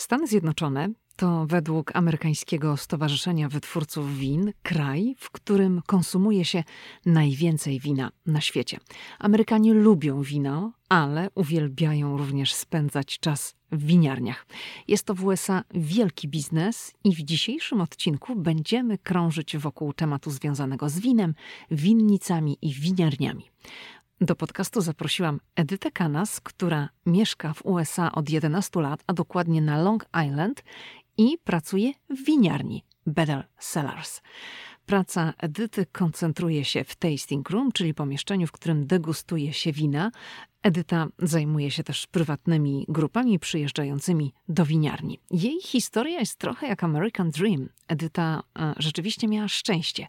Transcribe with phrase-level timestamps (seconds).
[0.00, 6.64] Stany Zjednoczone to według amerykańskiego Stowarzyszenia Wytwórców Win kraj, w którym konsumuje się
[7.06, 8.78] najwięcej wina na świecie.
[9.18, 14.46] Amerykanie lubią wino, ale uwielbiają również spędzać czas w winiarniach.
[14.88, 20.88] Jest to w USA wielki biznes i w dzisiejszym odcinku będziemy krążyć wokół tematu związanego
[20.88, 21.34] z winem,
[21.70, 23.50] winnicami i winiarniami.
[24.22, 29.82] Do podcastu zaprosiłam Edytę Kanas, która mieszka w USA od 11 lat, a dokładnie na
[29.82, 30.64] Long Island
[31.16, 34.20] i pracuje w winiarni Bedell Cellars.
[34.86, 40.10] Praca Edyty koncentruje się w tasting room, czyli pomieszczeniu, w którym degustuje się wina.
[40.62, 45.20] Edyta zajmuje się też prywatnymi grupami przyjeżdżającymi do winiarni.
[45.30, 47.68] Jej historia jest trochę jak American Dream.
[47.88, 50.06] Edyta e, rzeczywiście miała szczęście,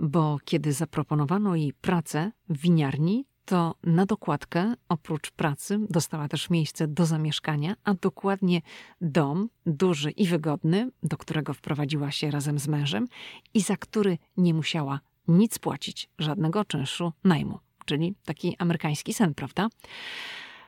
[0.00, 6.88] bo kiedy zaproponowano jej pracę w winiarni, to na dokładkę oprócz pracy dostała też miejsce
[6.88, 8.60] do zamieszkania, a dokładnie
[9.00, 13.06] dom duży i wygodny, do którego wprowadziła się razem z mężem
[13.54, 17.58] i za który nie musiała nic płacić, żadnego czynszu najmu.
[17.84, 19.68] Czyli taki amerykański sen, prawda?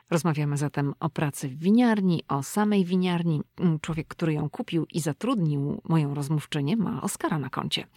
[0.09, 3.41] Rozmawiamy zatem o pracy w winiarni, o samej winiarni.
[3.81, 7.87] Człowiek, który ją kupił i zatrudnił moją rozmówczynię, ma Oscara na koncie.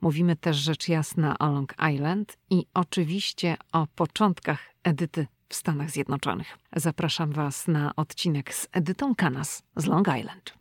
[0.00, 6.58] Mówimy też rzecz jasna o Long Island i oczywiście o początkach Edyty w Stanach Zjednoczonych.
[6.76, 10.54] Zapraszam Was na odcinek z Edytą Kanas z Long Island.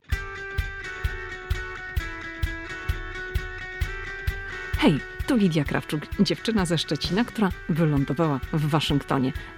[4.78, 9.34] Hej, tu Lidia Krawczuk, dziewczyna ze Szczecina, która wylądowała w Waszyngtonie.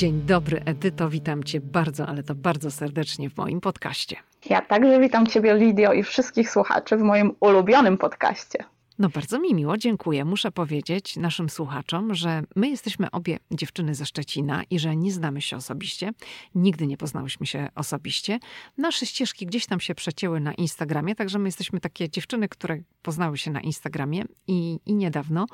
[0.00, 1.10] Dzień dobry, Edyto.
[1.10, 4.16] Witam Cię bardzo, ale to bardzo serdecznie w moim podcaście.
[4.50, 8.64] Ja także witam Ciebie, Lidio, i wszystkich słuchaczy w moim ulubionym podcaście.
[8.98, 10.24] No bardzo mi miło, dziękuję.
[10.24, 15.40] Muszę powiedzieć naszym słuchaczom, że my jesteśmy obie dziewczyny ze Szczecina i że nie znamy
[15.40, 16.10] się osobiście.
[16.54, 18.38] Nigdy nie poznałyśmy się osobiście.
[18.78, 23.38] Nasze ścieżki gdzieś tam się przecięły na Instagramie, także my jesteśmy takie dziewczyny, które poznały
[23.38, 25.46] się na Instagramie i, i niedawno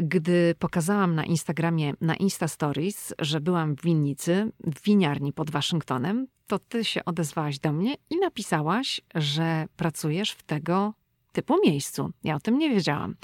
[0.00, 6.26] gdy pokazałam na Instagramie, na Insta Stories, że byłam w winnicy, w winiarni pod Waszyngtonem,
[6.46, 10.94] to ty się odezwałaś do mnie i napisałaś, że pracujesz w tego
[11.32, 12.10] typu miejscu.
[12.24, 13.14] Ja o tym nie wiedziałam.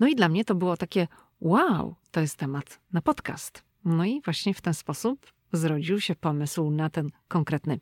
[0.00, 1.08] No i dla mnie to było takie
[1.40, 3.62] wow, to jest temat na podcast.
[3.84, 7.80] No i właśnie w ten sposób zrodził się pomysł na ten konkretny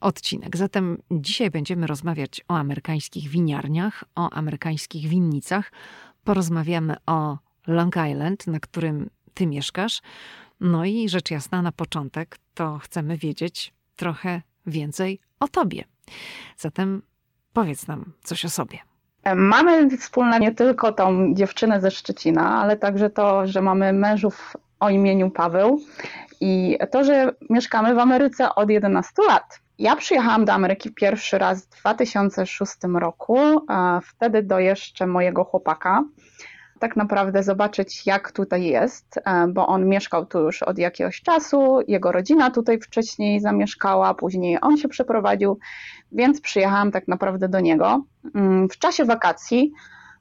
[0.00, 0.56] odcinek.
[0.56, 5.72] Zatem dzisiaj będziemy rozmawiać o amerykańskich winiarniach, o amerykańskich winnicach.
[6.24, 7.38] Porozmawiamy o
[7.70, 10.02] Long Island, na którym ty mieszkasz.
[10.60, 15.84] No i rzecz jasna, na początek to chcemy wiedzieć trochę więcej o tobie.
[16.56, 17.02] Zatem
[17.52, 18.78] powiedz nam coś o sobie.
[19.36, 24.90] Mamy wspólne nie tylko tą dziewczynę ze Szczecina, ale także to, że mamy mężów o
[24.90, 25.80] imieniu Paweł
[26.40, 29.60] i to, że mieszkamy w Ameryce od 11 lat.
[29.78, 33.38] Ja przyjechałam do Ameryki pierwszy raz w 2006 roku,
[34.02, 36.04] wtedy do jeszcze mojego chłopaka
[36.80, 41.78] tak naprawdę zobaczyć, jak tutaj jest, e, bo on mieszkał tu już od jakiegoś czasu,
[41.88, 45.58] jego rodzina tutaj wcześniej zamieszkała, później on się przeprowadził,
[46.12, 48.04] więc przyjechałam tak naprawdę do niego.
[48.34, 49.72] Mm, w czasie wakacji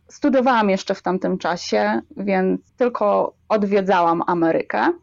[0.08, 4.94] studiowałam jeszcze w tamtym czasie, więc tylko odwiedzałam Amerykę.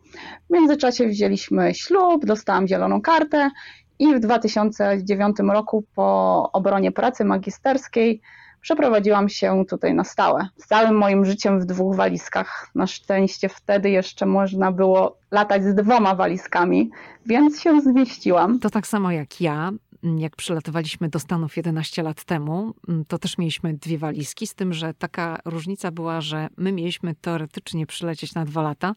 [0.50, 3.50] W międzyczasie wzięliśmy ślub, dostałam zieloną kartę
[3.98, 8.20] i w 2009 roku po obronie pracy magisterskiej
[8.66, 10.48] przeprowadziłam się tutaj na stałe.
[10.56, 12.70] Z całym moim życiem w dwóch walizkach.
[12.74, 16.90] Na szczęście wtedy jeszcze można było latać z dwoma walizkami,
[17.26, 18.58] więc się zmieściłam.
[18.58, 19.72] To tak samo jak ja.
[20.18, 22.74] Jak przylatywaliśmy do Stanów 11 lat temu,
[23.08, 27.86] to też mieliśmy dwie walizki, z tym, że taka różnica była, że my mieliśmy teoretycznie
[27.86, 28.94] przylecieć na dwa lata,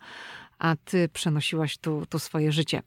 [0.59, 2.81] a ty przenosiłaś tu, tu swoje życie.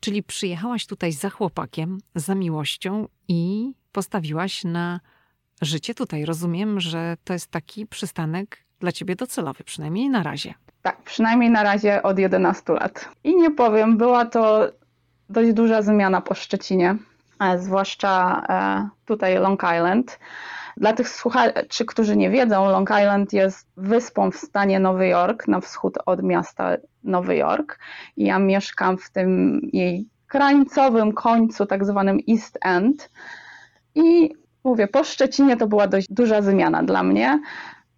[0.00, 5.00] Czyli przyjechałaś tutaj za chłopakiem, za miłością i postawiłaś na
[5.60, 6.24] życie tutaj.
[6.24, 10.54] Rozumiem, że to jest taki przystanek dla ciebie docelowy, przynajmniej na razie.
[10.82, 13.08] Tak, przynajmniej na razie od 11 lat.
[13.24, 14.68] I nie powiem, była to
[15.30, 16.96] dość duża zmiana po Szczecinie,
[17.58, 20.18] zwłaszcza e, tutaj Long Island.
[20.76, 25.60] Dla tych słuchaczy, którzy nie wiedzą, Long Island jest wyspą w stanie Nowy Jork, na
[25.60, 27.78] wschód od miasta Nowy Jork.
[28.16, 33.10] I ja mieszkam w tym jej krańcowym końcu, tak zwanym East End.
[33.94, 34.34] I
[34.68, 37.40] mówię, po Szczecinie to była dość duża zmiana dla mnie.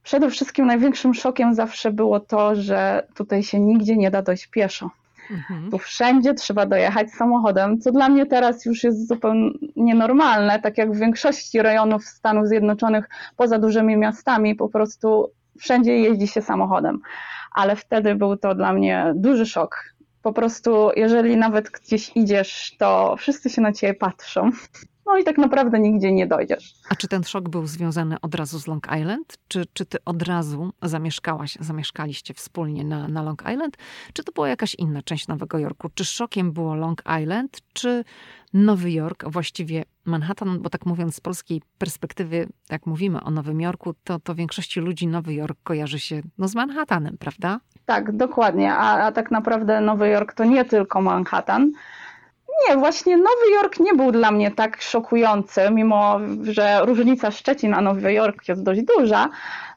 [0.02, 4.90] Przede wszystkim największym szokiem zawsze było to, że tutaj się nigdzie nie da dojść pieszo.
[5.30, 5.70] Mhm.
[5.70, 10.92] Tu wszędzie trzeba dojechać samochodem, co dla mnie teraz już jest zupełnie normalne, tak jak
[10.92, 17.00] w większości rejonów Stanów Zjednoczonych poza dużymi miastami po prostu wszędzie jeździ się samochodem.
[17.52, 19.76] Ale wtedy był to dla mnie duży szok.
[20.22, 24.50] Po prostu, jeżeli nawet gdzieś idziesz, to wszyscy się na ciebie patrzą
[25.10, 26.74] no i tak naprawdę nigdzie nie dojdziesz.
[26.90, 29.38] A czy ten szok był związany od razu z Long Island?
[29.48, 33.76] Czy, czy ty od razu zamieszkałaś, zamieszkaliście wspólnie na, na Long Island?
[34.12, 35.88] Czy to była jakaś inna część Nowego Jorku?
[35.94, 38.04] Czy szokiem było Long Island, czy
[38.52, 43.94] Nowy Jork, właściwie Manhattan, bo tak mówiąc z polskiej perspektywy, jak mówimy o Nowym Jorku,
[44.04, 47.60] to, to większości ludzi Nowy Jork kojarzy się no, z Manhattanem, prawda?
[47.86, 48.74] Tak, dokładnie.
[48.74, 51.72] A, a tak naprawdę Nowy Jork to nie tylko Manhattan.
[52.68, 57.80] Nie, właśnie Nowy Jork nie był dla mnie tak szokujący, mimo że różnica Szczecin a
[57.80, 59.28] Nowy Jork jest dość duża.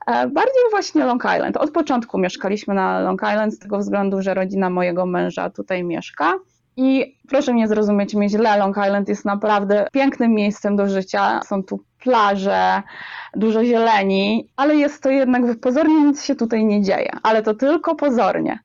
[0.07, 1.57] E, bardziej właśnie Long Island.
[1.57, 6.33] Od początku mieszkaliśmy na Long Island z tego względu, że rodzina mojego męża tutaj mieszka.
[6.77, 11.39] I proszę mnie zrozumieć mnie źle, Long Island jest naprawdę pięknym miejscem do życia.
[11.45, 12.81] Są tu plaże,
[13.35, 17.95] dużo zieleni, ale jest to jednak pozornie nic się tutaj nie dzieje, ale to tylko
[17.95, 18.59] pozornie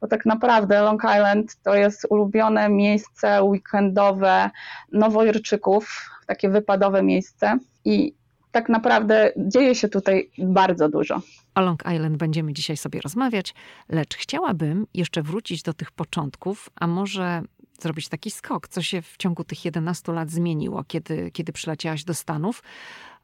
[0.00, 4.50] bo tak naprawdę Long Island to jest ulubione miejsce weekendowe
[4.92, 8.14] nowojorczyków, takie wypadowe miejsce i
[8.52, 11.20] tak naprawdę dzieje się tutaj bardzo dużo.
[11.54, 13.54] O Long Island będziemy dzisiaj sobie rozmawiać,
[13.88, 17.42] lecz chciałabym jeszcze wrócić do tych początków, a może
[17.80, 22.14] zrobić taki skok, co się w ciągu tych 11 lat zmieniło, kiedy, kiedy przyleciałaś do
[22.14, 22.62] Stanów,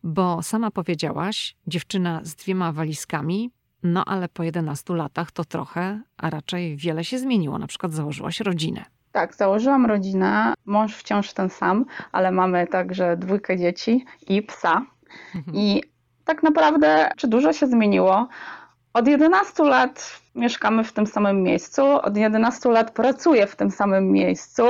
[0.03, 3.51] bo sama powiedziałaś, dziewczyna z dwiema walizkami,
[3.85, 7.59] no ale po 11 latach to trochę, a raczej wiele się zmieniło.
[7.59, 8.85] Na przykład założyłaś rodzinę.
[9.13, 10.55] Tak, założyłam rodzinę.
[10.65, 14.87] Mąż wciąż ten sam, ale mamy także dwójkę dzieci i psa.
[15.35, 15.57] Mhm.
[15.57, 15.83] I
[16.25, 18.29] tak naprawdę, czy dużo się zmieniło?
[18.95, 24.13] Od 11 lat mieszkamy w tym samym miejscu, od 11 lat pracuję w tym samym
[24.13, 24.63] miejscu.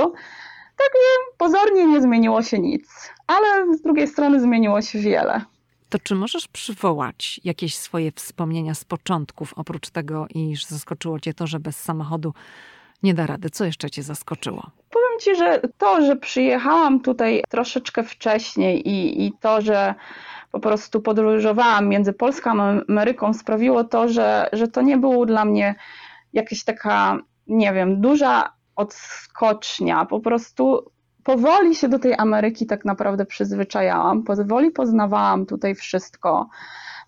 [0.77, 5.45] Także pozornie nie zmieniło się nic, ale z drugiej strony zmieniło się wiele.
[5.89, 11.47] To czy możesz przywołać jakieś swoje wspomnienia z początków, oprócz tego, iż zaskoczyło cię to,
[11.47, 12.35] że bez samochodu
[13.03, 13.51] nie da rady?
[13.51, 14.71] Co jeszcze cię zaskoczyło?
[14.91, 19.95] Powiem ci, że to, że przyjechałam tutaj troszeczkę wcześniej i, i to, że
[20.53, 25.45] po prostu podróżowałam między Polską a Ameryką, sprawiło to, że, że to nie było dla
[25.45, 25.75] mnie
[26.33, 30.05] jakaś taka, nie wiem, duża odskocznia.
[30.05, 30.91] Po prostu
[31.25, 36.49] powoli się do tej Ameryki tak naprawdę przyzwyczajałam, powoli poznawałam tutaj wszystko.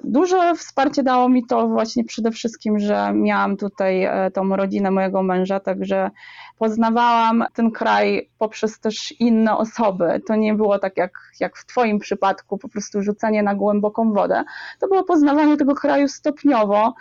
[0.04, 5.22] Duże wsparcie dało mi to właśnie przede wszystkim, że miałam tutaj e, tą rodzinę mojego
[5.22, 6.10] męża, także
[6.58, 10.20] poznawałam ten kraj poprzez też inne osoby.
[10.26, 14.44] To nie było tak jak, jak w Twoim przypadku, po prostu rzucanie na głęboką wodę.
[14.80, 16.94] To było poznawanie tego kraju stopniowo.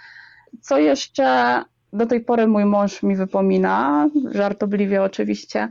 [0.61, 1.61] Co jeszcze
[1.93, 5.69] do tej pory mój mąż mi wypomina, żartobliwie oczywiście,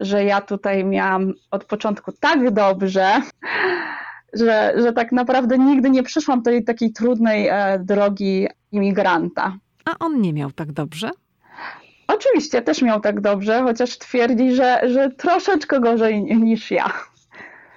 [0.00, 3.22] że ja tutaj miałam od początku tak dobrze,
[4.32, 9.56] że, że tak naprawdę nigdy nie przyszłam do tej takiej trudnej e, drogi imigranta.
[9.84, 11.10] A on nie miał tak dobrze?
[12.08, 16.92] Oczywiście też miał tak dobrze, chociaż twierdzi, że, że troszeczkę gorzej niż ja.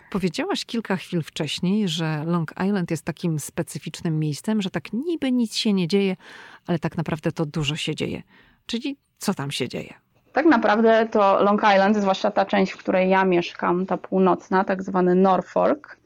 [0.09, 5.55] Powiedziałaś kilka chwil wcześniej, że Long Island jest takim specyficznym miejscem, że tak niby nic
[5.55, 6.15] się nie dzieje,
[6.67, 8.23] ale tak naprawdę to dużo się dzieje.
[8.65, 9.93] Czyli co tam się dzieje?
[10.39, 14.83] Tak naprawdę to Long Island, zwłaszcza ta część, w której ja mieszkam, ta północna, tak
[14.83, 15.97] zwany Norfolk,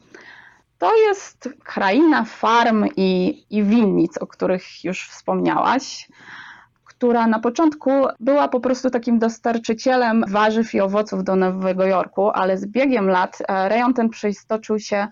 [0.77, 6.07] to jest kraina farm i, i winnic, o których już wspomniałaś
[7.03, 12.57] która na początku była po prostu takim dostarczycielem warzyw i owoców do Nowego Jorku, ale
[12.57, 15.07] z biegiem lat e, rejon ten przeistoczył się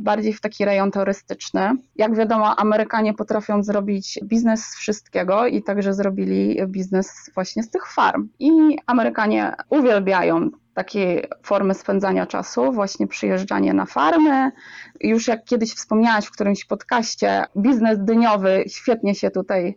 [0.00, 1.72] bardziej w taki rejon turystyczny.
[1.96, 7.92] Jak wiadomo, Amerykanie potrafią zrobić biznes z wszystkiego i także zrobili biznes właśnie z tych
[7.92, 8.28] farm.
[8.38, 14.52] I Amerykanie uwielbiają takie formy spędzania czasu, właśnie przyjeżdżanie na farmy.
[15.00, 19.76] Już jak kiedyś wspomniałaś w którymś podcaście, biznes dyniowy świetnie się tutaj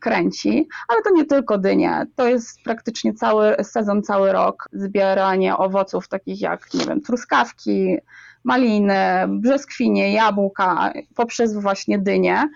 [0.00, 6.08] kręci, ale to nie tylko dynie, to jest praktycznie cały sezon, cały rok zbieranie owoców
[6.08, 7.96] takich jak, nie wiem, truskawki,
[8.44, 12.48] maliny, brzoskwinie, jabłka, poprzez właśnie dynie.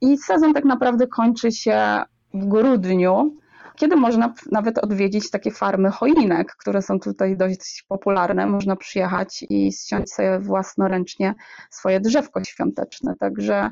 [0.00, 2.02] I sezon tak naprawdę kończy się
[2.34, 3.36] w grudniu,
[3.76, 8.46] kiedy można nawet odwiedzić takie farmy choinek, które są tutaj dość popularne.
[8.46, 11.34] Można przyjechać i ściąć sobie własnoręcznie
[11.70, 13.14] swoje drzewko świąteczne.
[13.20, 13.70] Także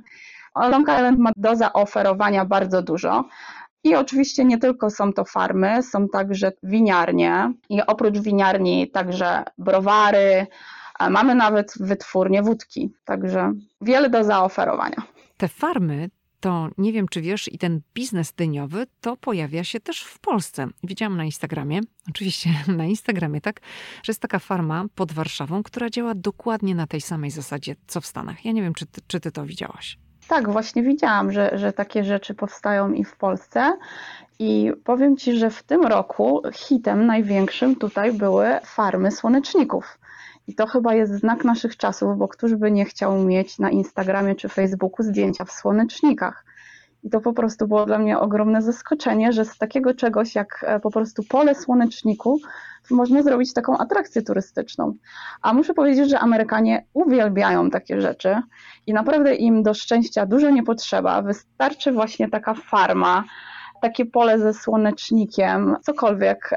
[0.57, 3.25] Long Island ma do zaoferowania bardzo dużo.
[3.85, 10.47] I oczywiście nie tylko są to farmy, są także winiarnie i oprócz winiarni także browary,
[11.11, 15.03] mamy nawet wytwórnie wódki, także wiele do zaoferowania.
[15.37, 16.11] Te farmy
[16.45, 20.67] to nie wiem, czy wiesz, i ten biznes dyniowy to pojawia się też w Polsce.
[20.83, 23.61] Widziałam na Instagramie, oczywiście na Instagramie, tak,
[24.03, 28.07] że jest taka farma pod Warszawą, która działa dokładnie na tej samej zasadzie, co w
[28.07, 28.45] Stanach.
[28.45, 29.99] Ja nie wiem, czy ty, czy ty to widziałaś.
[30.29, 33.79] Tak, właśnie widziałam, że, że takie rzeczy powstają i w Polsce.
[34.39, 39.99] I powiem Ci, że w tym roku hitem największym tutaj były farmy słoneczników.
[40.47, 44.35] I to chyba jest znak naszych czasów, bo któż by nie chciał mieć na Instagramie
[44.35, 46.45] czy Facebooku zdjęcia w słonecznikach.
[47.03, 50.81] I to po prostu było dla mnie ogromne zaskoczenie, że z takiego czegoś jak e,
[50.81, 52.41] po prostu pole słoneczniku
[52.91, 54.95] można zrobić taką atrakcję turystyczną.
[55.43, 58.37] A muszę powiedzieć, że Amerykanie uwielbiają takie rzeczy
[58.87, 61.23] i naprawdę im do szczęścia dużo nie potrzeba.
[61.23, 63.25] Wystarczy właśnie taka farma,
[63.83, 66.51] takie pole ze słonecznikiem, cokolwiek.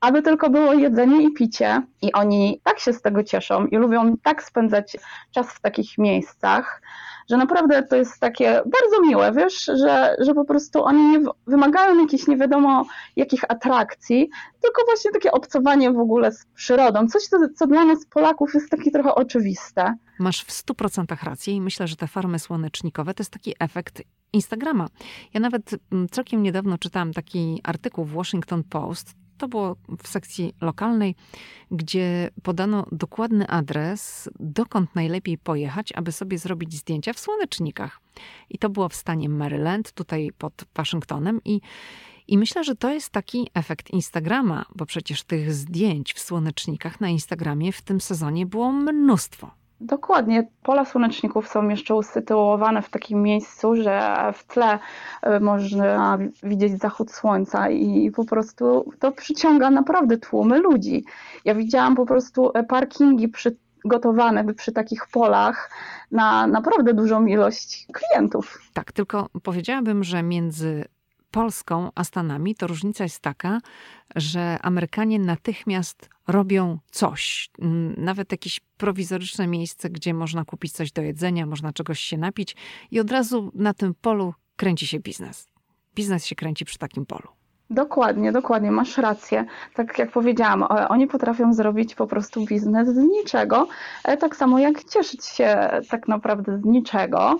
[0.00, 4.16] Aby tylko było jedzenie i picie, i oni tak się z tego cieszą i lubią
[4.22, 4.96] tak spędzać
[5.30, 6.82] czas w takich miejscach,
[7.30, 12.00] że naprawdę to jest takie bardzo miłe, wiesz, że, że po prostu oni nie wymagają
[12.00, 12.84] jakichś nie wiadomo
[13.16, 18.06] jakich atrakcji, tylko właśnie takie obcowanie w ogóle z przyrodą, coś, co, co dla nas
[18.06, 19.94] Polaków jest takie trochę oczywiste.
[20.18, 24.88] Masz w 100% rację i myślę, że te farmy słonecznikowe to jest taki efekt Instagrama.
[25.34, 30.54] Ja nawet mm, całkiem niedawno czytałam taki artykuł w Washington Post, to było w sekcji
[30.60, 31.14] lokalnej,
[31.70, 38.00] gdzie podano dokładny adres, dokąd najlepiej pojechać, aby sobie zrobić zdjęcia w słonecznikach.
[38.50, 41.40] I to było w stanie Maryland, tutaj pod Waszyngtonem.
[41.44, 41.60] I,
[42.28, 47.08] i myślę, że to jest taki efekt Instagrama, bo przecież tych zdjęć w słonecznikach na
[47.08, 49.65] Instagramie w tym sezonie było mnóstwo.
[49.80, 50.48] Dokładnie.
[50.62, 54.78] Pola słoneczników są jeszcze usytuowane w takim miejscu, że w tle
[55.22, 61.04] e, można widzieć zachód słońca i po prostu to przyciąga naprawdę tłumy ludzi.
[61.44, 65.70] Ja widziałam po prostu e, parkingi przygotowane przy takich polach
[66.10, 68.58] na naprawdę dużą ilość klientów.
[68.72, 70.84] Tak, tylko powiedziałabym, że między
[71.36, 73.60] Polską a Stanami, to różnica jest taka,
[74.16, 77.50] że Amerykanie natychmiast robią coś.
[77.58, 82.56] Mm, nawet jakieś prowizoryczne miejsce, gdzie można kupić coś do jedzenia, można czegoś się napić
[82.90, 85.48] i od razu na tym polu kręci się biznes.
[85.94, 87.28] Biznes się kręci przy takim polu.
[87.70, 89.44] Dokładnie, dokładnie, masz rację.
[89.74, 93.68] Tak jak powiedziałam, oni potrafią zrobić po prostu biznes z niczego,
[94.04, 97.38] e, tak samo jak cieszyć się tak naprawdę z niczego.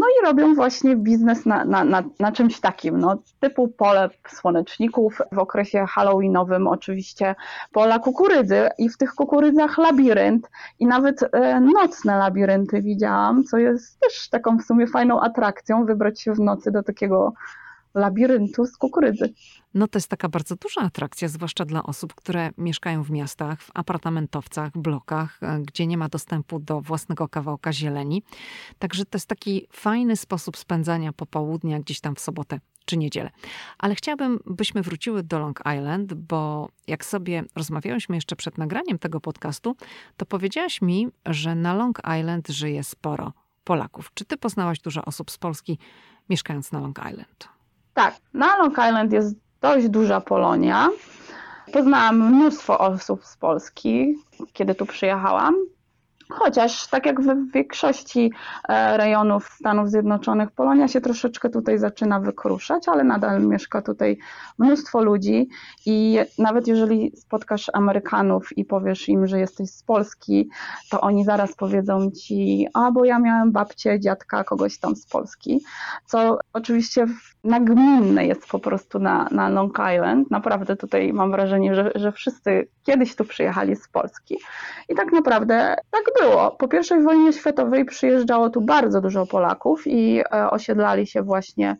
[0.00, 5.18] No i robią właśnie biznes na, na, na, na czymś takim, no, typu pole słoneczników,
[5.32, 7.34] w okresie halloweenowym oczywiście
[7.72, 14.00] pola kukurydzy i w tych kukurydzach labirynt i nawet e, nocne labirynty widziałam, co jest
[14.00, 17.32] też taką w sumie fajną atrakcją, wybrać się w nocy do takiego
[17.94, 19.34] labiryntu z kukurydzy.
[19.74, 23.70] No to jest taka bardzo duża atrakcja, zwłaszcza dla osób, które mieszkają w miastach, w
[23.74, 28.22] apartamentowcach, blokach, e, gdzie nie ma dostępu do własnego kawałka zieleni.
[28.78, 33.30] Także to jest taki fajny sposób spędzania popołudnia gdzieś tam w sobotę czy niedzielę.
[33.78, 39.20] Ale chciałabym, byśmy wróciły do Long Island, bo jak sobie rozmawiałyśmy jeszcze przed nagraniem tego
[39.20, 39.76] podcastu,
[40.16, 43.32] to powiedziałaś mi, że na Long Island żyje sporo
[43.64, 44.10] Polaków.
[44.14, 45.78] Czy ty poznałaś dużo osób z Polski
[46.28, 47.59] mieszkając na Long Island?
[48.00, 50.88] Tak, na Long Island jest dość duża Polonia.
[51.72, 54.14] Poznałam mnóstwo osób z Polski,
[54.52, 55.54] kiedy tu przyjechałam.
[56.30, 58.32] Chociaż tak jak w większości
[58.68, 64.18] e, rejonów Stanów Zjednoczonych, Polonia się troszeczkę tutaj zaczyna wykruszać, ale nadal mieszka tutaj
[64.58, 65.48] mnóstwo ludzi
[65.86, 70.48] i nawet jeżeli spotkasz Amerykanów i powiesz im, że jesteś z Polski,
[70.90, 75.60] to oni zaraz powiedzą ci, a bo ja miałem babcię, dziadka, kogoś tam z Polski,
[76.06, 77.06] co oczywiście
[77.44, 80.30] nagminne jest po prostu na, na Long Island.
[80.30, 84.38] Naprawdę tutaj mam wrażenie, że, że wszyscy kiedyś tu przyjechali z Polski.
[84.88, 86.19] I tak naprawdę tak było.
[86.58, 91.76] Po I wojnie światowej przyjeżdżało tu bardzo dużo Polaków i e, osiedlali się właśnie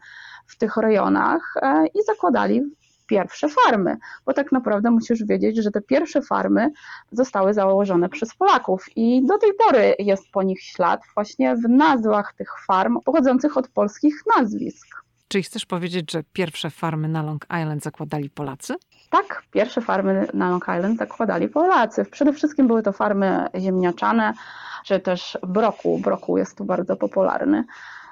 [0.47, 2.63] w tych rejonach e, i zakładali
[3.07, 6.71] pierwsze farmy, bo tak naprawdę musisz wiedzieć, że te pierwsze farmy
[7.13, 12.35] zostały założone przez Polaków i do tej pory jest po nich ślad właśnie w nazwach
[12.35, 14.87] tych farm pochodzących od polskich nazwisk.
[15.29, 18.75] Czyli chcesz powiedzieć, że pierwsze farmy na Long Island zakładali Polacy?
[19.11, 22.05] Tak, pierwsze farmy na Long Island zakładali Polacy.
[22.05, 24.33] Przede wszystkim były to farmy ziemniaczane,
[24.85, 25.99] czy też broku.
[25.99, 27.65] Broku jest tu bardzo popularny.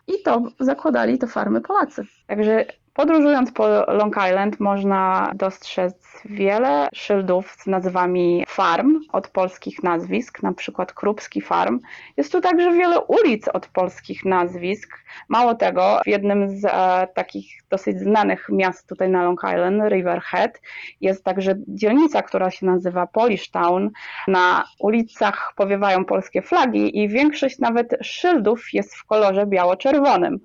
[0.07, 2.03] I to zakładali te farmy Polacy.
[2.27, 2.65] Także
[2.99, 10.53] Podróżując po Long Island można dostrzec wiele szyldów z nazwami farm od polskich nazwisk, na
[10.53, 11.81] przykład Krupski Farm.
[12.17, 14.99] Jest tu także wiele ulic od polskich nazwisk.
[15.29, 20.61] Mało tego, w jednym z e, takich dosyć znanych miast tutaj na Long Island, Riverhead,
[21.01, 23.91] jest także dzielnica, która się nazywa Polish Town.
[24.29, 30.39] Na ulicach powiewają polskie flagi i większość nawet szyldów jest w kolorze biało-czerwonym.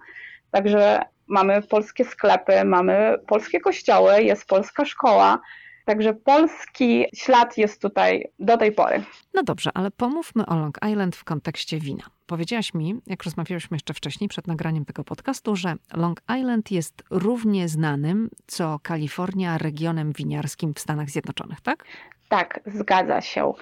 [0.51, 5.39] Także mamy polskie sklepy, mamy polskie kościoły, jest polska szkoła.
[5.85, 9.03] Także polski ślad jest tutaj do tej pory.
[9.33, 12.03] No dobrze, ale pomówmy o Long Island w kontekście wina.
[12.25, 17.69] Powiedziałaś mi, jak rozmawialiśmy jeszcze wcześniej, przed nagraniem tego podcastu, że Long Island jest równie
[17.69, 21.85] znanym co Kalifornia regionem winiarskim w Stanach Zjednoczonych, tak?
[22.29, 23.53] Tak, zgadza się.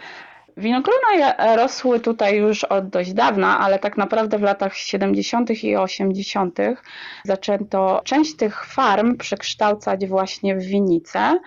[0.58, 5.64] Winogrona rosły tutaj już od dość dawna, ale tak naprawdę w latach 70.
[5.64, 6.58] i 80.
[7.26, 11.40] zaczęto część tych farm przekształcać właśnie w winice.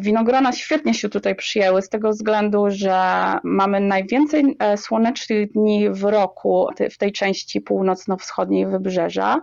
[0.00, 3.02] Winogrona świetnie się tutaj przyjęły z tego względu, że
[3.44, 9.40] mamy najwięcej e, słonecznych dni w roku w tej części północno-wschodniej wybrzeża.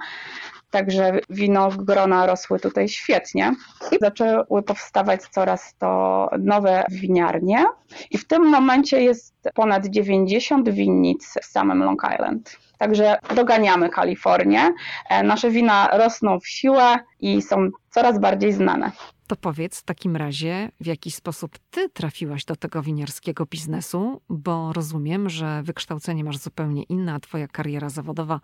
[0.74, 3.56] Także winogrona rosły tutaj świetnie
[3.92, 7.65] i zaczęły powstawać coraz to nowe winiarnie.
[8.12, 12.58] I w tym momencie jest ponad 90 winnic w samym Long Island.
[12.77, 14.74] Także doganiamy Kalifornię.
[15.10, 18.92] E, nasze wina rosną w siłę i są coraz bardziej znane.
[19.27, 24.74] To powiedz w takim razie, w jaki sposób ty trafiłaś do tego winiarskiego biznesu, bo
[24.74, 28.39] rozumiem, że wykształcenie masz zupełnie inne, a twoja kariera zawodowa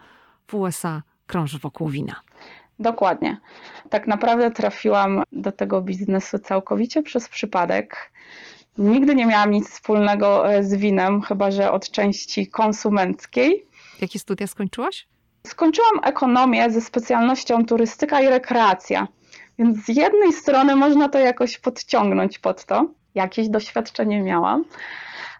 [0.47, 2.15] w USA krąży wokół wina.
[2.79, 3.37] Dokładnie.
[3.89, 8.11] Tak naprawdę trafiłam do tego biznesu całkowicie przez przypadek.
[8.77, 13.65] Nigdy nie miałam nic wspólnego e, z winem, chyba że od części konsumenckiej.
[14.01, 15.07] Jakie studia skończyłaś?
[15.47, 19.07] Skończyłam ekonomię ze specjalnością turystyka i rekreacja.
[19.59, 22.85] Więc z jednej strony można to jakoś podciągnąć pod to.
[23.15, 24.65] Jakieś doświadczenie miałam,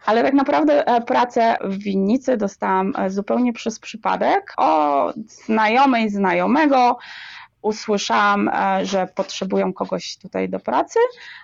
[0.05, 4.53] ale tak naprawdę e, pracę w winnicy dostałam e, zupełnie przez przypadek.
[4.57, 6.97] Od znajomej znajomego,
[7.61, 10.99] usłyszałam, e, że potrzebują kogoś tutaj do pracy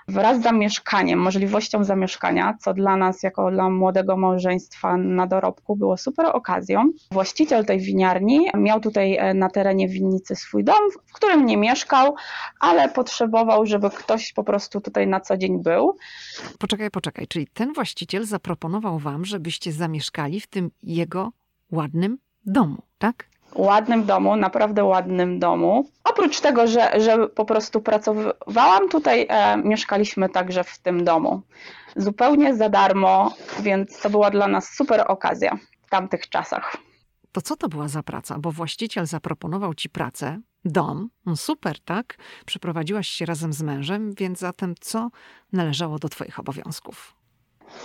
[0.08, 5.98] wraz z zamieszkaniem, możliwością zamieszkania, co dla nas, jako dla młodego małżeństwa na dorobku, było
[5.98, 6.92] super okazją.
[7.12, 12.16] Właściciel tej winiarni miał tutaj e, na terenie winnicy swój dom, w którym nie mieszkał,
[12.60, 15.98] ale potrzebował, żeby ktoś po prostu tutaj na co dzień był.
[16.60, 21.32] Poczekaj, poczekaj, czyli ten właściciel zaproponował wam, żebyście zamieszkali w tym jego
[21.72, 23.35] ładnym domu, tak?
[23.56, 25.90] Ładnym domu, naprawdę ładnym domu.
[26.04, 31.42] Oprócz tego, że, że po prostu pracowałam tutaj, e, mieszkaliśmy także w tym domu.
[31.96, 36.78] Zupełnie za darmo, więc to była dla nas super okazja w tamtych czasach.
[37.32, 38.40] To co to była za praca?
[38.40, 42.18] Bo właściciel zaproponował ci pracę, dom, no super, tak?
[42.46, 45.10] Przeprowadziłaś się razem z mężem, więc zatem co
[45.54, 47.15] należało do twoich obowiązków?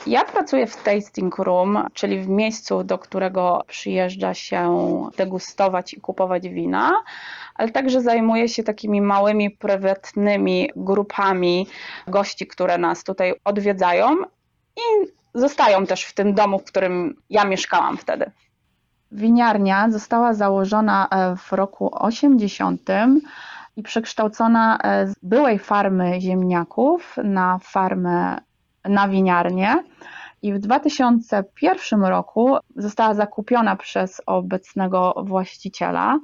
[0.06, 4.70] Ja pracuję w tasting room, czyli w miejscu, do którego przyjeżdża się
[5.16, 6.92] degustować i kupować wina,
[7.54, 11.66] ale także zajmuję się takimi małymi, prywatnymi grupami
[12.06, 14.16] gości, które nas tutaj odwiedzają
[14.76, 18.30] i zostają też w tym domu, w którym ja mieszkałam wtedy.
[19.12, 22.80] Winiarnia została założona e, w roku 80
[23.76, 28.38] i przekształcona e, z byłej farmy ziemniaków na farmę
[28.84, 29.84] na winiarnię
[30.42, 36.18] i w 2001 roku została zakupiona przez obecnego właściciela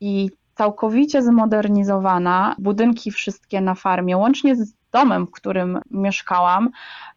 [0.00, 2.54] i całkowicie zmodernizowana.
[2.58, 6.70] Budynki wszystkie na farmie, łącznie z domem, w którym mieszkałam,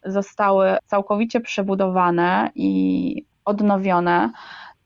[0.04, 4.30] zostały całkowicie przebudowane i odnowione.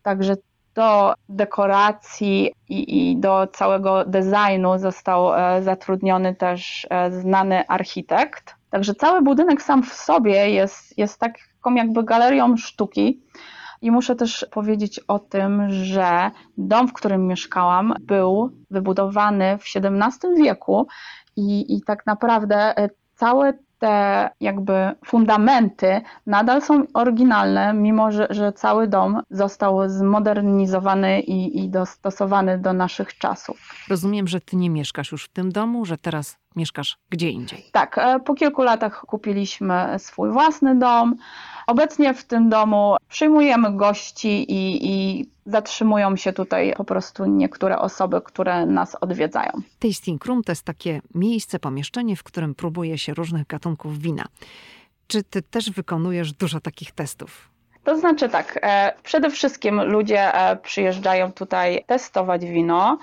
[0.02, 0.36] Także
[0.74, 8.57] do dekoracji i, i, do całego designu został e, zatrudniony też e, znany architekt.
[8.70, 13.22] Także cały budynek sam w sobie jest, jest taką jakby galerią sztuki.
[13.82, 20.34] I muszę też powiedzieć o tym, że dom, w którym mieszkałam, był wybudowany w XVII
[20.36, 20.86] wieku
[21.36, 24.72] i, i tak naprawdę e, całe te jakby
[25.04, 32.72] fundamenty nadal są oryginalne, mimo że, że cały dom został zmodernizowany i, i dostosowany do
[32.72, 33.84] naszych czasów.
[33.88, 37.64] Rozumiem, że ty nie mieszkasz już w tym domu, że teraz mieszkasz gdzie indziej.
[37.72, 41.16] Tak, e, po kilku latach kupiliśmy swój własny dom.
[41.66, 48.20] Obecnie w tym domu przyjmujemy gości i, i zatrzymują się tutaj po prostu niektóre osoby,
[48.24, 49.50] które nas odwiedzają.
[49.78, 54.24] Tasting room to jest takie miejsce, pomieszczenie, w którym próbuje się różnych gatunków wina.
[55.06, 57.50] Czy ty też wykonujesz dużo takich testów?
[57.84, 62.98] To znaczy tak, e, przede wszystkim ludzie e, przyjeżdżają tutaj testować wino.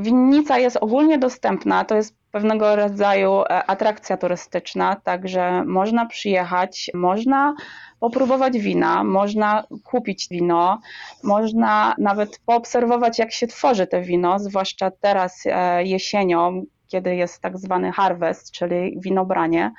[0.00, 7.54] Winnica jest ogólnie dostępna, to jest pewnego rodzaju e, atrakcja turystyczna, także można przyjechać, można
[8.00, 10.80] popróbować wina, można kupić wino,
[11.24, 17.58] można nawet poobserwować, jak się tworzy to wino, zwłaszcza teraz e, jesienią, kiedy jest tak
[17.58, 19.72] zwany harvest, czyli winobranie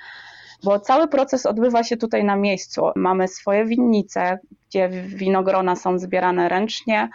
[0.63, 2.81] bo cały proces odbywa się tutaj na miejscu.
[2.95, 7.09] Mamy swoje winnice, gdzie winogrona są zbierane ręcznie,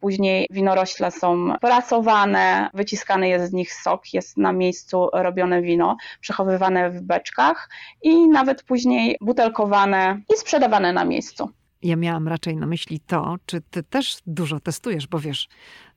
[0.00, 6.90] później winorośle są prasowane, wyciskany jest z nich sok, jest na miejscu robione wino, przechowywane
[6.90, 7.68] w beczkach
[8.02, 11.50] i nawet później butelkowane i sprzedawane na miejscu.
[11.82, 15.48] Ja miałam raczej na myśli to, czy ty też dużo testujesz, bo wiesz,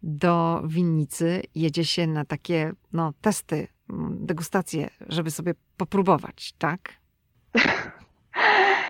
[0.04, 6.94] do winnicy jedzie się na takie no, testy, mm, degustacje, żeby sobie popróbować, tak?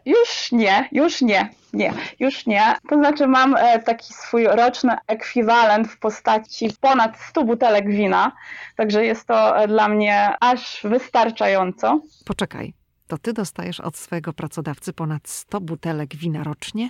[0.06, 2.76] Już nie, już nie, nie, już nie.
[2.90, 8.32] To znaczy mam e, taki swój roczny ekwiwalent w postaci ponad 100 butelek wina,
[8.76, 12.02] także jest to e, dla mnie aż wystarczająco.
[12.26, 12.74] Poczekaj,
[13.08, 16.90] to ty dostajesz od swojego pracodawcy ponad 100 butelek wina rocznie?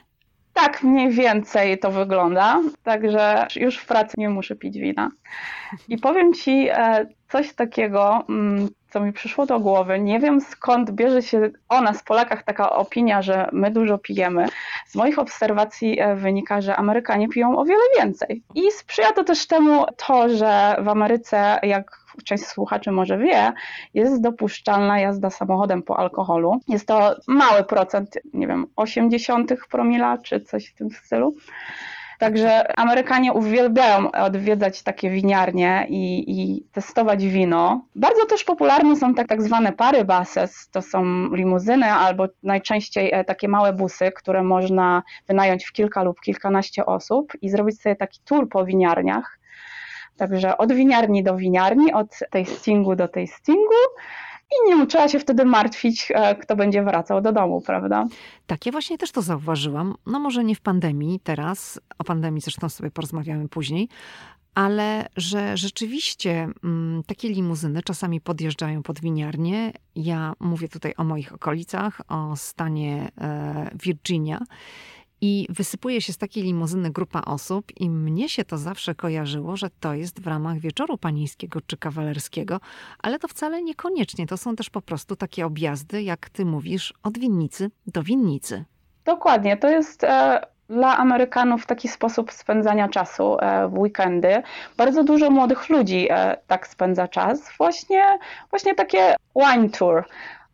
[0.53, 5.09] Tak mniej więcej to wygląda, także już w pracy nie muszę pić wina.
[5.89, 9.99] I powiem Ci e, coś takiego, mm, co mi przyszło do głowy.
[9.99, 14.45] Nie wiem skąd bierze się o nas, Polakach, taka opinia, że my dużo pijemy.
[14.87, 18.43] Z moich obserwacji e, wynika, że Amerykanie piją o wiele więcej.
[18.55, 23.53] I sprzyja to też temu to, że w Ameryce, jak część słuchaczy może wie,
[23.93, 26.59] jest dopuszczalna jazda samochodem po alkoholu.
[26.67, 31.35] Jest to mały procent, nie wiem, 80 promila czy coś w tym stylu.
[32.23, 37.85] Także Amerykanie uwielbiają odwiedzać takie winiarnie i, i, testować wino.
[37.95, 43.23] Bardzo też popularne są tak, tak zwane pary bases, to są limuzyny albo najczęściej e,
[43.23, 48.19] takie małe busy, które można wynająć w kilka lub kilkanaście osób i zrobić sobie taki
[48.25, 49.39] tour po winiarniach.
[50.17, 53.81] Także od winiarni do winiarni, od tej stingu do tej stingu
[54.51, 58.05] i nie trzeba się wtedy martwić, e, kto będzie wracał do domu, prawda?
[58.47, 59.95] Tak, ja właśnie też to zauważyłam.
[60.05, 63.89] No może nie w pandemii teraz, o pandemii zresztą sobie porozmawiamy później,
[64.55, 69.71] ale że rzeczywiście mm, takie limuzyny czasami podjeżdżają pod winiarnię.
[69.95, 74.39] Ja mówię tutaj o moich okolicach, o stanie e, Virginia
[75.23, 79.69] i wysypuje się z takiej limuzyny grupa osób, i mnie się to zawsze kojarzyło, że
[79.79, 82.59] to jest w ramach wieczoru panieńskiego czy kawalerskiego,
[82.99, 84.27] ale to wcale niekoniecznie.
[84.27, 88.65] To są też po prostu takie objazdy, jak ty mówisz, od winnicy do winnicy.
[89.05, 90.03] Dokładnie, to jest.
[90.03, 94.43] E dla Amerykanów taki sposób spędzania czasu e, w weekendy.
[94.77, 97.51] Bardzo dużo młodych ludzi e, tak spędza czas.
[97.57, 100.03] Właśnie, właśnie takie wine tour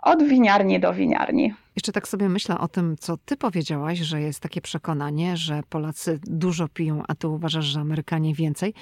[0.01, 1.53] od winiarni do winiarni.
[1.75, 6.19] Jeszcze tak sobie myślę o tym, co ty powiedziałaś, że jest takie przekonanie, że Polacy
[6.23, 8.73] dużo piją, a ty uważasz, że Amerykanie więcej.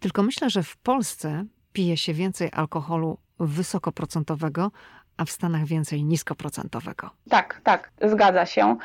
[0.00, 4.70] Tylko myślę, że w Polsce pije się więcej alkoholu wysokoprocentowego,
[5.16, 7.10] a w Stanach więcej niskoprocentowego.
[7.28, 8.76] Tak, tak, zgadza się.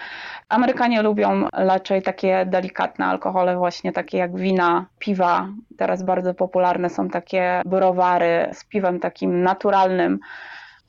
[0.49, 5.49] Amerykanie lubią raczej takie delikatne alkohole, właśnie takie jak wina, piwa.
[5.77, 10.19] Teraz bardzo popularne są takie browary z piwem takim naturalnym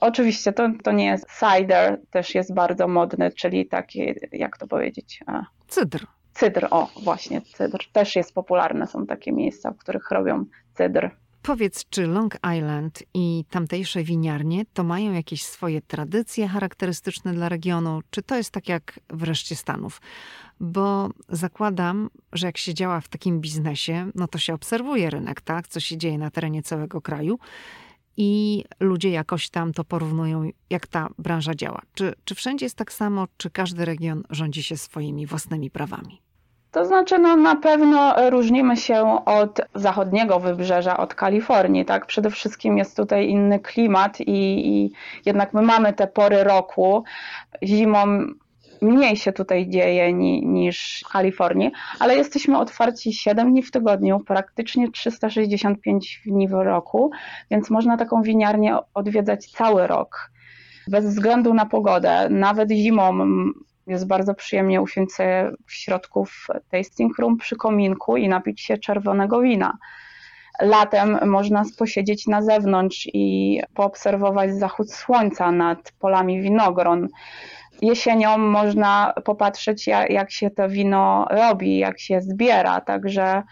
[0.01, 5.21] Oczywiście to, to nie jest cider, też jest bardzo modny, czyli taki, jak to powiedzieć?
[5.69, 6.07] Cydr.
[6.35, 7.79] Cydr, o właśnie, cydr.
[7.93, 11.11] Też jest popularne, są takie miejsca, w których robią cydr.
[11.43, 18.01] Powiedz, czy Long Island i tamtejsze winiarnie to mają jakieś swoje tradycje charakterystyczne dla regionu,
[18.11, 20.01] czy to jest tak jak w reszcie Stanów?
[20.61, 25.69] Bo zakładam, że jak się działa w takim biznesie, no to się obserwuje rynek, tak?
[25.69, 27.39] Co się dzieje na terenie całego kraju
[28.17, 31.83] i ludzie jakoś tam to porównują, jak ta branża działa.
[31.95, 36.21] Czy, czy wszędzie jest tak samo, czy każdy region rządzi się swoimi własnymi prawami?
[36.71, 42.07] To znaczy, no na pewno różnimy się od zachodniego wybrzeża, od Kalifornii, tak?
[42.07, 44.93] Przede wszystkim jest tutaj inny klimat i, i
[45.27, 47.05] jednak my mamy te pory roku.
[47.63, 48.27] Zimą
[48.83, 54.21] mniej się tutaj dzieje ni, niż w Kalifornii, ale jesteśmy otwarci 7 dni w tygodniu,
[54.21, 57.11] praktycznie 365 dni w roku,
[57.51, 60.31] więc można taką winiarnię odwiedzać cały rok.
[60.89, 63.29] Bez względu na pogodę, nawet zimą
[63.87, 65.13] jest bardzo przyjemnie usiąść
[65.67, 69.79] w środku w tasting room przy kominku i napić się czerwonego wina.
[70.61, 77.09] Latem można posiedzieć na zewnątrz i poobserwować zachód słońca nad polami winogron
[77.83, 82.81] jesienią można popatrzeć, jak, się to wino robi, jak się zbiera.
[82.81, 83.43] Także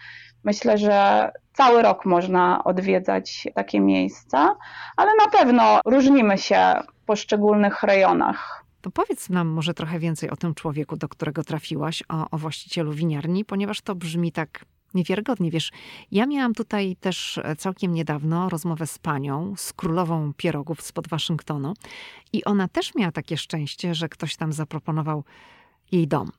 [0.43, 4.55] myślę, że cały rok można odwiedzać takie miejsca,
[4.97, 8.65] ale na pewno różnimy się w poszczególnych rejonach.
[8.81, 12.91] To powiedz nam może trochę więcej o tym człowieku, do którego trafiłaś, o, o właścicielu
[12.91, 15.71] winiarni, ponieważ to brzmi tak Niewiarygodnie, wiesz.
[16.11, 21.73] Ja miałam tutaj też całkiem niedawno rozmowę z panią, z królową pierogów spod Waszyngtonu
[22.33, 25.23] i ona też miała takie szczęście, że ktoś tam zaproponował
[25.91, 26.31] jej dom.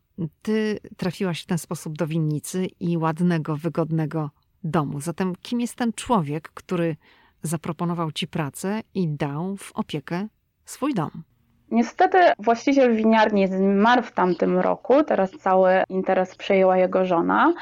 [0.43, 4.31] Ty trafiłaś w ten sposób do winnicy i ładnego, wygodnego
[4.65, 5.01] domu.
[5.01, 6.97] Zatem kim jest ten człowiek, który
[7.43, 10.29] zaproponował ci pracę i dał w opiekę
[10.65, 11.11] swój dom?
[11.71, 17.55] Niestety właściciel winiarni zmarł w tamtym roku, teraz cały interes przejęła jego żona,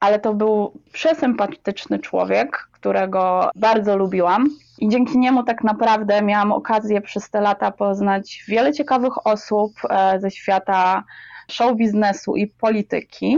[0.00, 4.48] ale to był przesympatyczny człowiek, którego bardzo lubiłam.
[4.78, 10.20] I dzięki niemu tak naprawdę miałam okazję przez te lata poznać wiele ciekawych osób e,
[10.20, 11.04] ze świata
[11.50, 13.36] show biznesu i polityki.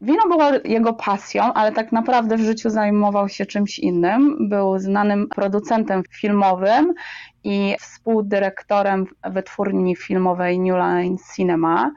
[0.00, 4.48] Wino było jego pasją, ale tak naprawdę w życiu zajmował się czymś innym.
[4.48, 6.94] Był znanym producentem filmowym
[7.44, 11.90] i współdyrektorem wytwórni filmowej New Line Cinema,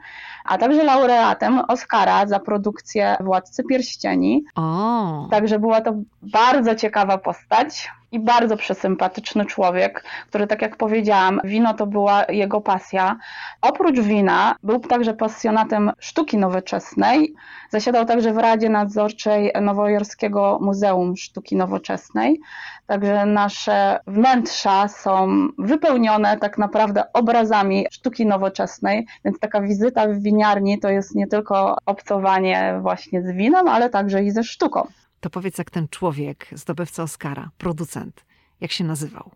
[0.44, 4.44] a także laureatem Oscara za produkcję Władcy Pierścieni.
[4.54, 5.28] O.
[5.30, 11.74] Także była to bardzo ciekawa postać i bardzo przesympatyczny człowiek, który, tak jak powiedziałam, wino
[11.74, 13.16] to była jego pasja.
[13.62, 17.34] Oprócz wina był także pasjonatem sztuki nowoczesnej.
[17.70, 22.40] Zasiadał także w Radzie Nadzorczej Nowojorskiego Muzeum Sztuki Nowoczesnej.
[22.86, 30.78] Także nasze wnętrza są wypełnione tak naprawdę obrazami sztuki nowoczesnej, więc taka wizyta w winiarni
[30.78, 34.86] to jest nie tylko obcowanie właśnie z winem, ale także i ze sztuką.
[35.26, 38.24] To powiedz, jak ten człowiek, zdobywca Oscara, producent,
[38.60, 39.30] jak się nazywał?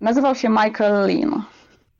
[0.00, 1.42] Nazywał się Michael Lean.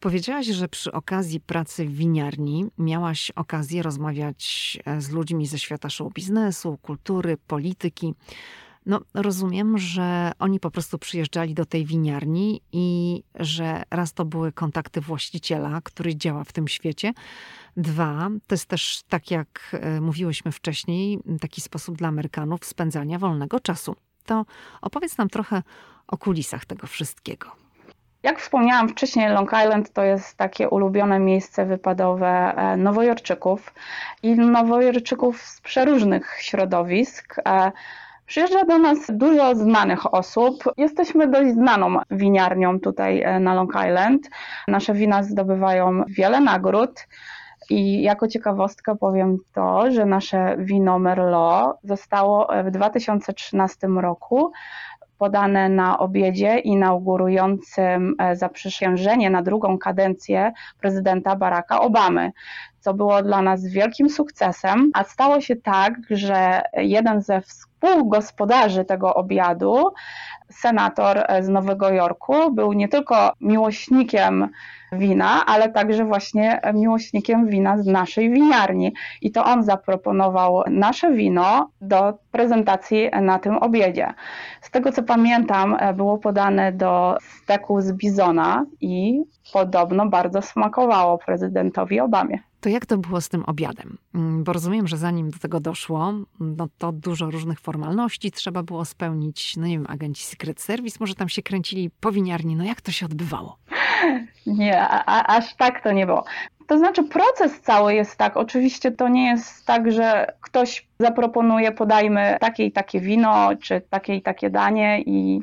[0.01, 5.91] Powiedziałaś, że przy okazji pracy w winiarni miałaś okazję rozmawiać e, z ludźmi ze świata
[5.91, 8.15] show biznesu, kultury, polityki.
[8.87, 14.53] No, rozumiem, że oni po prostu przyjeżdżali do tej winiarni i że raz to były
[14.53, 17.13] kontakty właściciela, który działa w tym świecie.
[17.77, 23.61] Dwa, to jest też, tak jak e, mówiłyśmy wcześniej, taki sposób dla Amerykanów spędzania wolnego
[23.61, 23.97] czasu.
[24.27, 24.45] To
[24.83, 25.63] opowiedz nam trochę
[26.07, 27.51] o kulisach tego wszystkiego.
[28.23, 33.75] Jak wspomniałam wcześniej, Long Island to jest takie ulubione miejsce wypadowe e, nowojorczyków
[34.23, 37.37] i nowojorczyków z przeróżnych środowisk.
[38.25, 40.65] E, Przyjeżdża do nas dużo znanych osób.
[40.77, 44.31] Jesteśmy dość znaną winiarnią tutaj e, na Long Island.
[44.69, 47.07] Nasze wina zdobywają wiele nagród.
[47.71, 54.53] I jako ciekawostkę powiem to, że nasze wino Merlot zostało w 2013 roku
[55.19, 62.33] podane na obiedzie inaugurującym e, zaprzysiężenie na drugą kadencję prezydenta Baracka Obamy,
[62.85, 69.15] co było dla nas wielkim sukcesem, a stało się tak, że jeden ze współgospodarzy tego
[69.15, 69.93] obiadu,
[70.51, 74.49] senator z Nowego Jorku, był nie tylko miłośnikiem
[74.93, 78.95] wina, ale także właśnie miłośnikiem wina z naszej winiarni.
[79.23, 84.15] I to on zaproponował nasze wino do prezentacji na tym obiedzie.
[84.61, 92.01] Z tego co pamiętam, było podane do steku z bizona i podobno bardzo smakowało prezydentowi
[92.01, 92.39] Obamie.
[92.61, 93.99] To jak to było z tym obiadem?
[94.15, 98.85] Mm, bo rozumiem, że zanim do tego doszło, no to dużo różnych formalności trzeba było
[98.85, 99.57] spełnić.
[99.57, 102.57] No nie wiem, agenci Secret Service może tam się kręcili po winiarni.
[102.57, 103.59] No jak to się odbywało?
[104.47, 106.25] Nie, a, aż tak to nie było.
[106.67, 108.37] To znaczy, proces cały jest tak.
[108.37, 114.15] Oczywiście to nie jest tak, że ktoś zaproponuje, podajmy takie i takie wino, czy takie
[114.15, 115.41] i takie danie i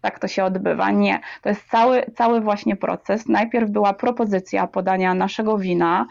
[0.00, 0.90] tak to się odbywa.
[0.90, 1.20] Nie.
[1.42, 3.28] To jest cały, cały właśnie proces.
[3.28, 6.06] Najpierw była propozycja podania naszego wina.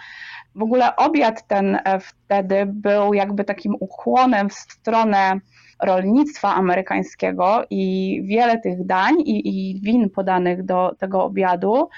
[0.56, 5.40] W ogóle obiad ten e, wtedy był jakby takim ukłonem w stronę
[5.84, 11.90] rolnictwa amerykańskiego i wiele tych dań i, i, win podanych do tego obiadu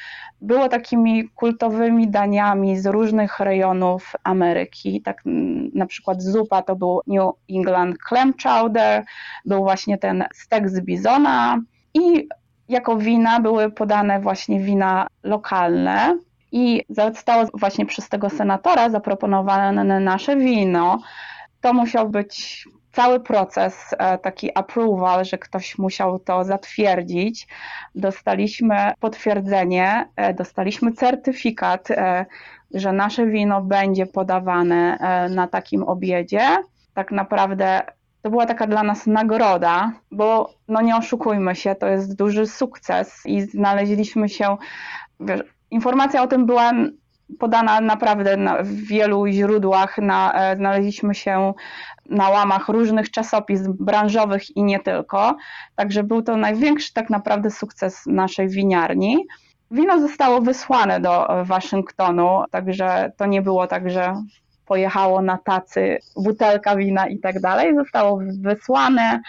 [0.42, 5.02] było takimi kultowymi daniami z różnych rejonów Ameryki.
[5.02, 5.22] Tak
[5.74, 9.04] na przykład zupa to był New England clam chowder,
[9.46, 11.62] był właśnie ten stek z bizona
[11.94, 12.28] i
[12.70, 16.18] jako wina były podane właśnie wina lokalne,
[16.52, 21.00] i zostało właśnie przez tego senatora zaproponowane nasze wino.
[21.62, 27.48] To musiał być cały proces, e, taki approval, że ktoś musiał to zatwierdzić.
[27.96, 32.26] Dostaliśmy potwierdzenie, e, dostaliśmy certyfikat, e,
[32.74, 34.98] że nasze wino będzie podawane
[35.30, 36.58] na takim obiedzie.
[36.94, 37.82] Tak naprawdę
[38.22, 43.22] to była taka dla nas nagroda, bo no nie oszukujmy się, to jest duży sukces
[43.26, 44.58] i znaleźliśmy się,
[45.20, 46.72] wiesz, informacja o tym była
[47.40, 49.98] podana naprawdę na, w wielu źródłach.
[49.98, 51.54] Na, e, znaleźliśmy się
[52.10, 55.38] na łamach różnych czasopism branżowych i nie tylko.
[55.76, 59.26] Także był to największy tak naprawdę sukces naszej winiarni.
[59.72, 64.16] Wino zostało wysłane do Waszyngtonu, także to nie było tak, że
[64.72, 69.22] pojechało na tacy butelka wina i tak dalej, zostało wysłane.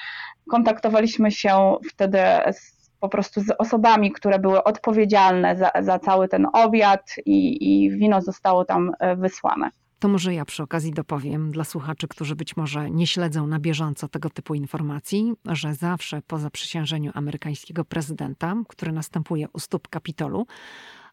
[0.50, 2.18] Kontaktowaliśmy się wtedy
[2.52, 7.38] z po prostu z osobami, które były odpowiedzialne za, za cały ten obiad i,
[7.70, 9.70] i wino zostało tam e, wysłane.
[9.98, 14.08] To może ja przy okazji dopowiem dla słuchaczy, którzy być może nie śledzą na bieżąco
[14.08, 20.46] tego typu informacji, że zawsze po zaprzysiężeniu amerykańskiego prezydenta, który następuje u stóp Kapitolu,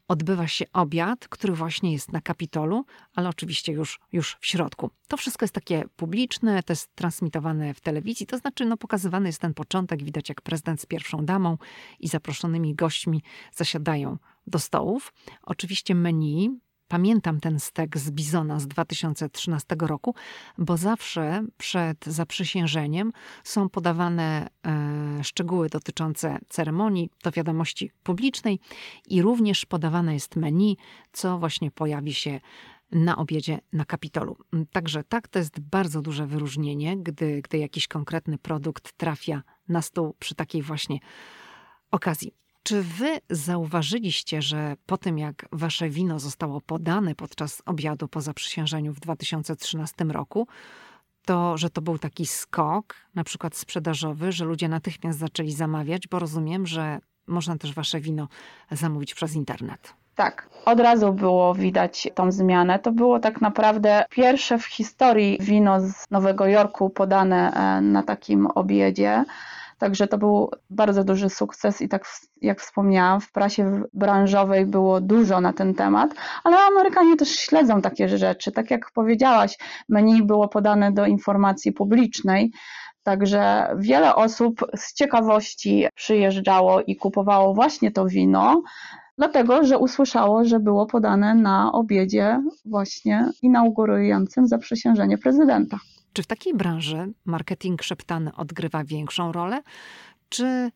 [0.09, 4.89] odbywa się obiad, który właśnie jest na Kapitolu, ale oczywiście już, już w środku.
[5.07, 9.41] To wszystko jest takie publiczne, to jest transmitowane w telewizji, to znaczy no, pokazywany jest
[9.41, 11.57] ten początek, widać jak prezydent z pierwszą damą
[11.99, 13.23] i zaproszonymi gośćmi
[13.55, 14.17] zasiadają
[14.47, 15.13] do stołów.
[15.43, 20.15] Oczywiście menu Pamiętam ten stek z Bizona z 2013 roku,
[20.57, 23.11] bo zawsze przed zaprzysiężeniem
[23.43, 28.59] są podawane e, szczegóły dotyczące ceremonii do wiadomości publicznej
[29.07, 30.77] i również podawane jest menu,
[31.11, 32.39] co właśnie pojawi się
[32.91, 34.37] na obiedzie na Kapitolu.
[34.71, 40.15] Także tak, to jest bardzo duże wyróżnienie, gdy, gdy jakiś konkretny produkt trafia na stół
[40.19, 40.99] przy takiej właśnie
[41.91, 42.33] okazji.
[42.69, 48.93] Czy wy zauważyliście, że po tym jak wasze wino zostało podane podczas obiadu po zaprzysiężeniu
[48.93, 50.47] w 2013 roku,
[51.25, 56.19] to, że to był taki skok, na przykład sprzedażowy, że ludzie natychmiast zaczęli zamawiać, bo
[56.19, 58.27] rozumiem, że można też wasze wino
[58.71, 59.93] zamówić przez internet.
[60.15, 62.79] Tak, od razu było widać tą zmianę.
[62.79, 68.47] To było tak naprawdę pierwsze w historii wino z Nowego Jorku podane e, na takim
[68.47, 69.23] obiedzie.
[69.79, 72.03] Także to był bardzo duży sukces i tak
[72.41, 76.11] jak wspomniałam, w prasie branżowej było dużo na ten temat,
[76.43, 78.51] ale Amerykanie też śledzą takie rzeczy.
[78.51, 79.57] Tak jak powiedziałaś,
[79.89, 82.51] menu było podane do informacji publicznej.
[83.03, 88.61] Także wiele osób z ciekawości przyjeżdżało i kupowało właśnie to wino,
[89.17, 95.77] dlatego że usłyszało, że było podane na obiedzie właśnie inaugurującym zaprzysiężenie prezydenta.
[96.13, 99.61] Czy w takiej branży marketing szeptany odgrywa większą rolę,
[100.29, 100.71] czy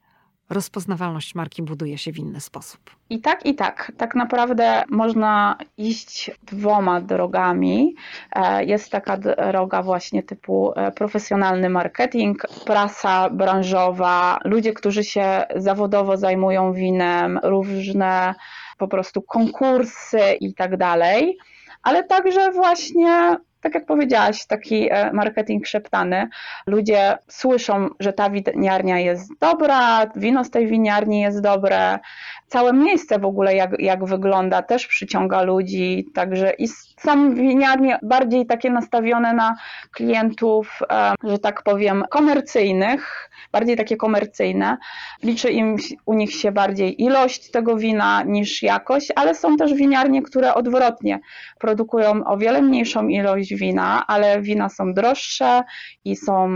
[0.49, 2.79] rozpoznawalność marki buduje się w inny sposób?
[3.09, 3.91] I tak, i tak.
[3.97, 7.95] Tak naprawdę można iść dwoma drogami.
[8.31, 16.17] E, jest taka droga właśnie typu e, profesjonalny marketing, prasa branżowa, ludzie, którzy się zawodowo
[16.17, 18.35] zajmują winem, różne
[18.77, 21.37] po prostu konkursy i tak dalej,
[21.83, 26.27] ale także właśnie tak jak powiedziałaś, taki e, marketing szeptany.
[26.67, 31.99] Ludzie słyszą, że ta winiarnia jest dobra, wino z tej winiarni jest dobre,
[32.47, 36.67] całe miejsce w ogóle jak, jak wygląda też przyciąga ludzi, także i
[37.05, 39.55] są winiarnie bardziej takie nastawione na
[39.91, 40.79] klientów,
[41.23, 44.77] że tak powiem, komercyjnych, bardziej takie komercyjne.
[45.23, 50.21] Liczy im u nich się bardziej ilość tego wina niż jakość, ale są też winiarnie,
[50.21, 51.19] które odwrotnie
[51.59, 55.63] produkują o wiele mniejszą ilość wina, ale wina są droższe
[56.05, 56.49] i są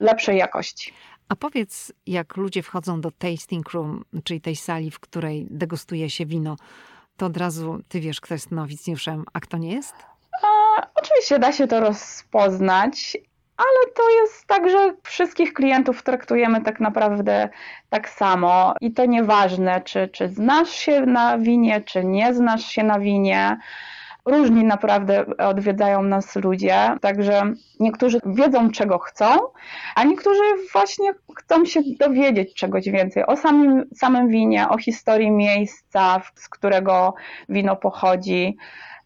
[0.00, 0.92] lepszej jakości.
[1.28, 6.26] A powiedz, jak ludzie wchodzą do tasting room, czyli tej sali, w której degustuje się
[6.26, 6.56] wino,
[7.20, 9.94] to od razu ty wiesz, kto jest nowicjuszem, a kto nie jest?
[10.42, 13.16] A, oczywiście da się to rozpoznać,
[13.56, 17.48] ale to jest tak, że wszystkich klientów traktujemy tak naprawdę
[17.90, 22.82] tak samo i to nieważne, czy, czy znasz się na winie, czy nie znasz się
[22.82, 23.58] na winie.
[24.24, 27.42] Różni naprawdę odwiedzają nas ludzie, także
[27.80, 29.26] niektórzy wiedzą, czego chcą,
[29.94, 36.22] a niektórzy właśnie chcą się dowiedzieć czegoś więcej o samym, samym winie, o historii miejsca,
[36.34, 37.14] z którego
[37.48, 38.56] wino pochodzi.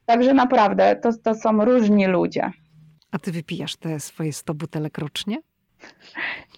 [0.06, 2.50] Także naprawdę to, to są różni ludzie.
[3.10, 5.38] A ty wypijasz te swoje 100 butelek rocznie?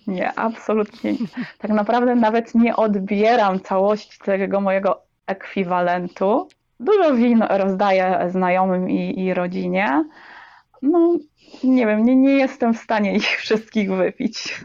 [0.06, 1.14] Nie, absolutnie.
[1.58, 6.48] Tak naprawdę nawet nie odbieram całości tego mojego ekwiwalentu.
[6.80, 10.04] Dużo win rozdaję znajomym i, i rodzinie.
[10.82, 11.16] No,
[11.64, 14.64] nie wiem, nie, nie jestem w stanie ich wszystkich wypić.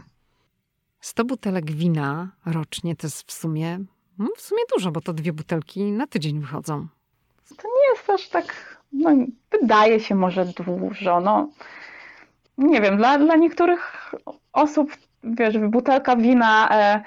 [1.00, 3.78] 100 butelek wina rocznie to jest w sumie,
[4.18, 6.86] no w sumie dużo, bo to dwie butelki na tydzień wychodzą.
[7.56, 9.10] To nie jest aż tak, no,
[9.50, 11.20] wydaje się może dużo.
[11.20, 11.48] No,
[12.58, 14.14] nie wiem, dla, dla niektórych
[14.52, 17.02] osób, wiesz, butelka wina e,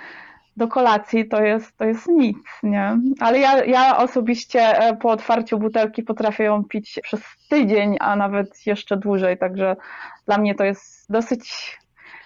[0.58, 2.98] do kolacji to jest, to jest nic, nie?
[3.20, 8.66] Ale ja, ja osobiście e, po otwarciu butelki potrafię ją pić przez tydzień, a nawet
[8.66, 9.76] jeszcze dłużej, także
[10.26, 11.78] dla mnie to jest dosyć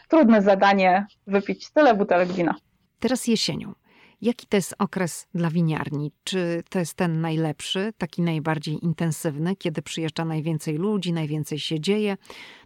[0.08, 2.56] trudne zadanie wypić tyle butelek wina.
[3.00, 3.74] Teraz jesienią.
[4.22, 6.12] Jaki to jest okres dla winiarni?
[6.24, 12.18] Czy to jest ten najlepszy, taki najbardziej intensywny, kiedy przyjeżdża najwięcej ludzi, najwięcej się dzieje?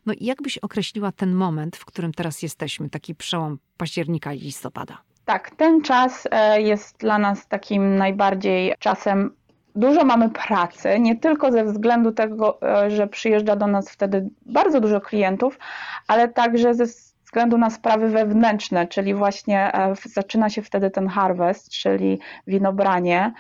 [0.06, 4.40] No i jak byś określiła ten moment, w którym teraz jesteśmy, taki przełom października i
[4.40, 4.98] listopada?
[5.26, 9.36] Tak, ten czas e, jest dla nas takim najbardziej czasem.
[9.76, 14.82] Dużo mamy pracy, nie tylko ze względu tego, e, że przyjeżdża do nas wtedy bardzo
[14.82, 15.60] dużo klientów,
[16.08, 16.88] ale także ze
[17.34, 23.34] względu na sprawy wewnętrzne, czyli właśnie e, zaczyna się wtedy ten harvest, czyli winobranie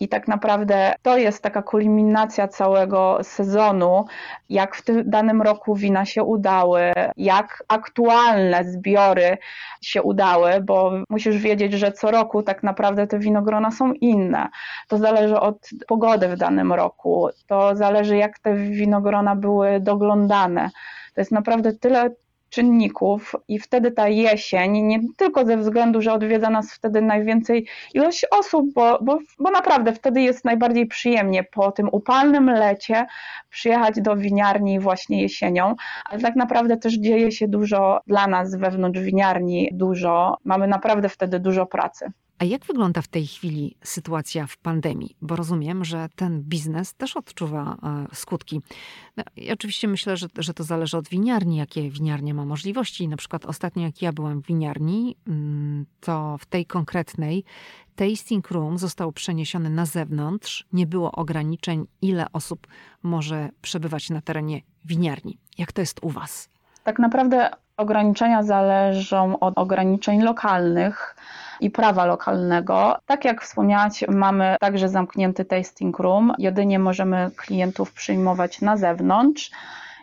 [0.00, 4.04] i tak naprawdę to jest taka kulminacja całego sezonu,
[4.48, 9.38] jak w tym danym roku wina się udały, jak aktualne zbiory
[9.82, 14.48] się udały, bo musisz wiedzieć, że co roku tak naprawdę te winogrona są inne.
[14.88, 20.70] To zależy od pogody w danym roku, to zależy jak te winogrona były doglądane.
[21.14, 22.10] To jest naprawdę tyle
[22.50, 28.26] czynników i wtedy ta jesień, nie tylko ze względu, że odwiedza nas wtedy najwięcej ilość
[28.30, 33.06] osób, bo, bo, bo naprawdę wtedy jest najbardziej przyjemnie po tym upalnym lecie
[33.50, 35.74] przyjechać do winiarni właśnie jesienią,
[36.04, 41.40] ale tak naprawdę też dzieje się dużo dla nas wewnątrz winiarni, dużo, mamy naprawdę wtedy
[41.40, 42.12] dużo pracy.
[42.38, 45.16] A jak wygląda w tej chwili sytuacja w pandemii?
[45.22, 48.60] Bo rozumiem, że ten biznes też odczuwa e, skutki.
[49.16, 53.08] No, oczywiście myślę, że, że to zależy od winiarni, jakie winiarnia ma możliwości.
[53.08, 57.44] Na przykład ostatnio, jak ja byłam w winiarni, mm, to w tej konkretnej
[57.96, 60.66] tasting room został przeniesiony na zewnątrz.
[60.72, 62.66] Nie było ograniczeń, ile osób
[63.02, 65.38] może przebywać na terenie winiarni.
[65.58, 66.48] Jak to jest u Was?
[66.84, 71.16] Tak naprawdę ograniczenia zależą od ograniczeń lokalnych
[71.60, 72.96] i prawa lokalnego.
[73.06, 76.32] Tak jak wspomniałaś, mamy także zamknięty tasting room.
[76.38, 79.50] Jedynie możemy klientów przyjmować na zewnątrz.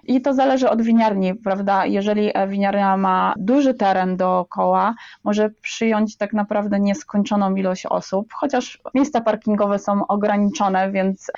[0.08, 1.86] I to zależy od winiarni, prawda?
[1.86, 9.22] Jeżeli winiarnia ma duży teren dookoła, może przyjąć tak naprawdę nieskończoną ilość osób, chociaż miejsca
[9.22, 11.32] parkingowe są ograniczone, więc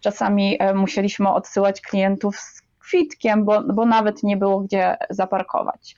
[0.00, 5.96] czasami e, musieliśmy odsyłać klientów z kwitkiem, bo, bo nawet nie było gdzie zaparkować.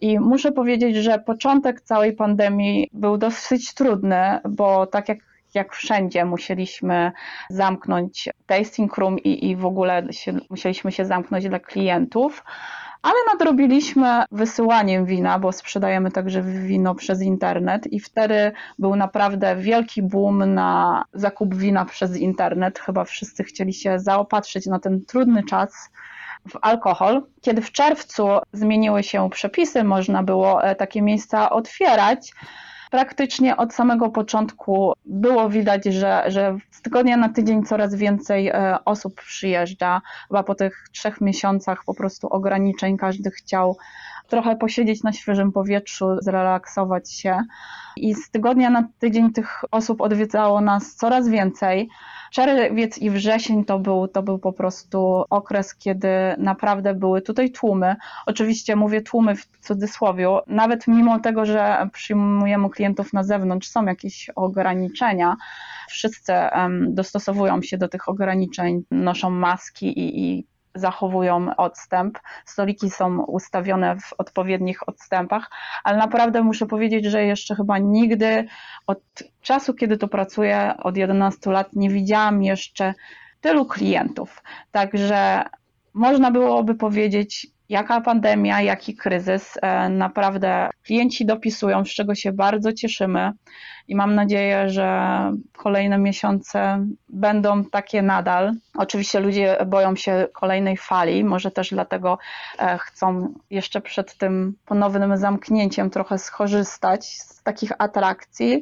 [0.00, 5.18] I muszę powiedzieć, że początek całej pandemii był dosyć trudny, bo tak jak
[5.54, 7.12] jak wszędzie musieliśmy
[7.50, 12.44] zamknąć tasting room i, i w ogóle się, musieliśmy się zamknąć dla klientów,
[13.02, 20.02] ale nadrobiliśmy wysyłaniem wina, bo sprzedajemy także wino przez internet i wtedy był naprawdę wielki
[20.02, 22.78] boom na zakup wina przez internet.
[22.78, 25.90] Chyba wszyscy chcieli się zaopatrzyć na ten trudny czas
[26.48, 27.22] w alkohol.
[27.40, 32.32] Kiedy w czerwcu zmieniły się przepisy, można było e, takie miejsca otwierać.
[32.90, 38.78] Praktycznie od samego początku było widać, że, że z tygodnia na tydzień coraz więcej e,
[38.84, 40.02] osób przyjeżdża.
[40.28, 43.76] Chyba po tych trzech miesiącach po prostu ograniczeń każdy chciał
[44.28, 47.42] trochę posiedzieć na świeżym powietrzu, zrelaksować się.
[47.96, 51.88] I z tygodnia na tydzień tych osób odwiedzało nas coraz więcej.
[52.32, 56.08] Czerwiec i wrzesień to był, to był po prostu okres, kiedy
[56.38, 57.96] naprawdę były tutaj tłumy.
[58.26, 64.30] Oczywiście mówię tłumy w cudzysłowie, nawet mimo tego, że przyjmujemy klientów na zewnątrz, są jakieś
[64.36, 65.36] ograniczenia.
[65.88, 66.32] Wszyscy
[66.88, 72.18] dostosowują się do tych ograniczeń, noszą maski i, i zachowują odstęp.
[72.44, 75.50] Stoliki są ustawione w odpowiednich odstępach,
[75.84, 78.46] ale naprawdę muszę powiedzieć, że jeszcze chyba nigdy
[78.86, 79.00] od
[79.42, 82.94] czasu, kiedy tu pracuję, od 11 lat, nie widziałam jeszcze
[83.40, 84.42] tylu klientów.
[84.70, 85.44] Także
[85.94, 89.58] można byłoby powiedzieć, jaka pandemia, jaki kryzys.
[89.62, 93.32] E, naprawdę klienci dopisują, z czego się bardzo cieszymy
[93.88, 94.88] i mam nadzieję, że
[95.56, 98.52] kolejne miesiące będą takie nadal.
[98.74, 102.18] Oczywiście ludzie boją się kolejnej fali, może też dlatego
[102.58, 108.60] e, chcą jeszcze przed tym ponownym zamknięciem trochę skorzystać z takich atrakcji,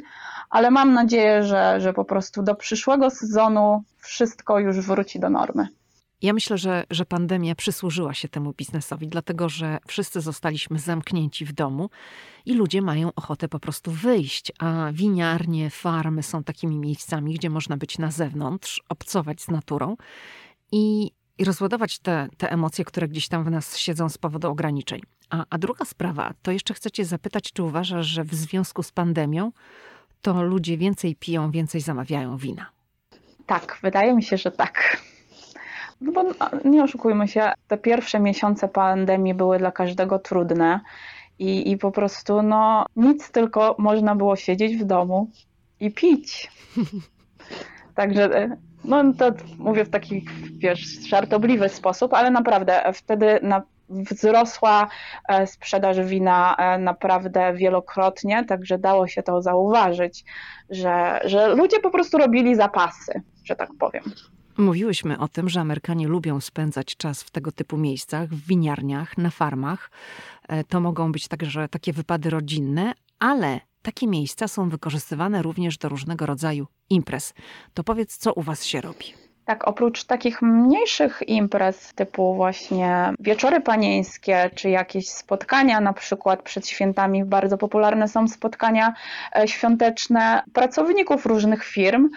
[0.51, 5.69] ale mam nadzieję, że, że po prostu do przyszłego sezonu wszystko już wróci do normy.
[6.23, 11.53] Ja myślę, że, że pandemia przysłużyła się temu biznesowi, dlatego że wszyscy zostaliśmy zamknięci w
[11.53, 11.91] domu
[12.47, 17.77] i ludzie mają ochotę po prostu wyjść, a winiarnie, farmy są takimi miejscami, gdzie można
[17.77, 19.97] być na zewnątrz, obcować z naturą
[20.73, 25.01] i, i rozładować te, te emocje, które gdzieś tam w nas siedzą z powodu ograniczeń.
[25.31, 29.53] A, a druga sprawa, to jeszcze chcecie zapytać, czy uważasz, że w związku z pandemią
[30.21, 32.67] to ludzie więcej piją, więcej zamawiają wina?
[33.47, 35.03] Tak, wydaje mi się, że tak.
[36.03, 36.25] No bo
[36.65, 40.81] nie oszukujmy się, te pierwsze miesiące pandemii były dla każdego trudne
[41.39, 45.31] i, i po prostu no nic, tylko można było siedzieć w domu
[45.81, 46.51] i pić.
[47.95, 50.25] Także no to mówię w taki,
[50.59, 54.89] wiesz, żartobliwy sposób, ale naprawdę wtedy na, wzrosła
[55.29, 60.25] e, sprzedaż wina e, naprawdę wielokrotnie, także dało się to zauważyć,
[60.71, 64.03] że, że ludzie po prostu robili zapasy, że tak powiem.
[64.57, 69.31] Mówiłyśmy o tym, że Amerykanie lubią spędzać czas w tego typu miejscach, w winiarniach, na
[69.31, 69.91] farmach.
[70.49, 75.89] E, to mogą być także takie wypady rodzinne, ale takie miejsca są wykorzystywane również do
[75.89, 77.35] różnego rodzaju imprez.
[77.75, 79.23] To powiedz, co u Was się robi?
[79.45, 86.69] Tak, oprócz takich mniejszych imprez, typu właśnie wieczory panieńskie, czy jakieś spotkania, na przykład przed
[86.69, 88.95] świętami, bardzo popularne są spotkania
[89.37, 92.09] e, świąteczne pracowników różnych firm,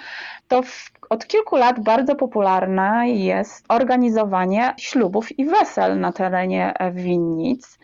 [0.47, 6.91] to w, od kilku lat bardzo popularne jest organizowanie ślubów i wesel na terenie e,
[6.91, 7.79] winnic.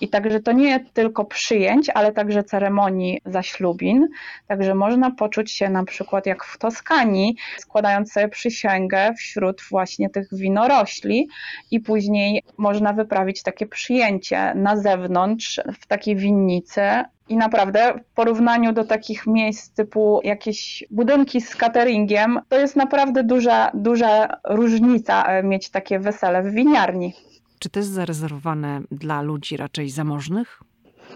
[0.00, 4.08] I także to nie tylko przyjęć, ale także ceremonii zaślubin.
[4.46, 10.28] Także można poczuć się na przykład jak w Toskanii, składając sobie przysięgę wśród właśnie tych
[10.32, 11.28] winorośli
[11.70, 16.82] i później można wyprawić takie przyjęcie na zewnątrz w takiej winnicy
[17.28, 23.24] i naprawdę w porównaniu do takich miejsc typu jakieś budynki z cateringiem, to jest naprawdę
[23.24, 27.14] duża, duża różnica e, mieć takie wesele w winiarni.
[27.58, 30.60] Czy to jest zarezerwowane dla ludzi raczej zamożnych?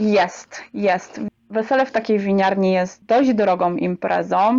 [0.00, 1.20] Jest, jest.
[1.50, 4.58] Wesele w takiej winiarni jest dość drogą imprezą,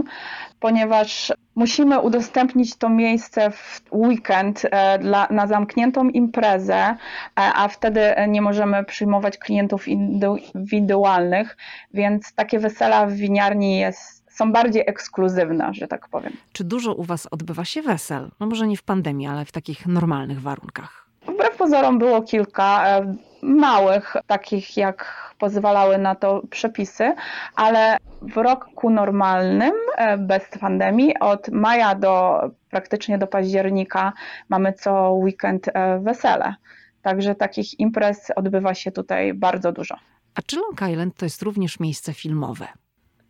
[0.59, 6.95] ponieważ musimy udostępnić to miejsce w weekend e, dla, na zamkniętą imprezę, e,
[7.35, 11.57] a wtedy nie możemy przyjmować klientów indywidualnych,
[11.93, 16.33] więc takie wesela w winiarni jest są bardziej ekskluzywne, że tak powiem.
[16.51, 18.29] Czy dużo u Was odbywa się wesel?
[18.39, 21.05] No może nie w pandemii, ale w takich normalnych warunkach?
[21.27, 27.15] Wbrew pozorom było kilka e, małych, takich jak pozwalały na to przepisy,
[27.55, 34.13] ale w roku normalnym, e, bez pandemii, od maja do praktycznie do października
[34.49, 36.55] mamy co weekend e, wesele.
[37.01, 39.95] Także takich imprez odbywa się tutaj bardzo dużo.
[40.35, 42.67] A czy Long Island to jest również miejsce filmowe?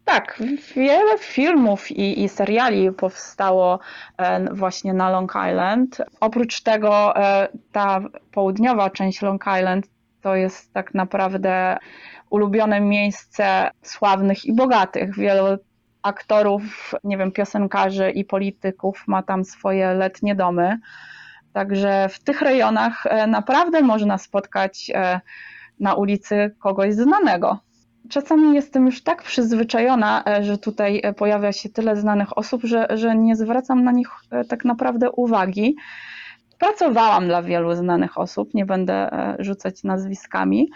[0.05, 0.43] Tak,
[0.75, 3.79] wiele filmów i, i, seriali powstało
[4.17, 6.01] e, właśnie na Long Island.
[6.19, 7.13] Oprócz tego
[7.71, 8.01] ta
[8.31, 9.87] południowa część Long Island
[10.21, 11.77] to jest tak naprawdę
[12.29, 15.15] ulubione miejsce sławnych i bogatych.
[15.15, 15.57] Wielu
[16.01, 20.79] aktorów, nie wiem, piosenkarzy i polityków ma tam swoje letnie domy.
[21.53, 24.91] Także w tych rejonach e, naprawdę można spotkać
[25.79, 27.59] na ulicy kogoś znanego
[28.09, 32.87] czasami jestem już tak przyzwyczajona, e, że tutaj e, pojawia się tyle znanych osób, że,
[32.93, 35.75] że nie zwracam na nich e, tak naprawdę uwagi.
[36.59, 40.69] Pracowałam dla wielu znanych osób, nie będę rzucać nazwiskami,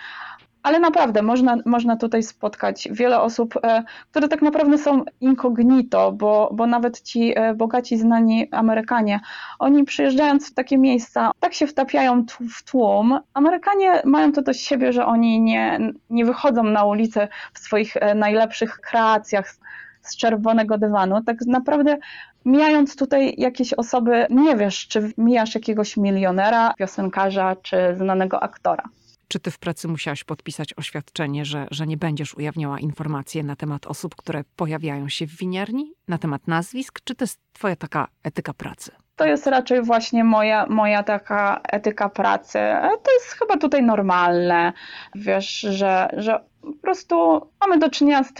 [0.63, 6.49] ale naprawdę można, można tutaj spotkać wiele osób, e, które tak naprawdę są incognito, bo,
[6.53, 9.19] bo nawet ci e, bogaci, znani Amerykanie,
[9.59, 13.19] oni przyjeżdżając w takie miejsca, tak się wtapiają w tłum.
[13.33, 15.79] Amerykanie mają to do siebie, że oni nie,
[16.09, 19.53] nie wychodzą na ulicę w swoich e, najlepszych kreacjach
[20.01, 21.23] z czerwonego dywanu.
[21.23, 21.97] Tak naprawdę
[22.45, 28.83] mijając tutaj jakieś osoby, nie wiesz, czy mijasz jakiegoś milionera, piosenkarza, czy znanego aktora.
[29.27, 33.87] Czy ty w pracy musiałaś podpisać oświadczenie, że, że nie będziesz ujawniała informacji na temat
[33.87, 36.99] osób, które pojawiają się w winiarni, na temat nazwisk?
[37.03, 38.91] Czy to jest twoja taka etyka pracy?
[39.15, 42.59] To jest raczej właśnie moja, moja taka etyka pracy.
[43.03, 44.73] To jest chyba tutaj normalne,
[45.15, 48.33] wiesz, że, że po prostu mamy do czynienia z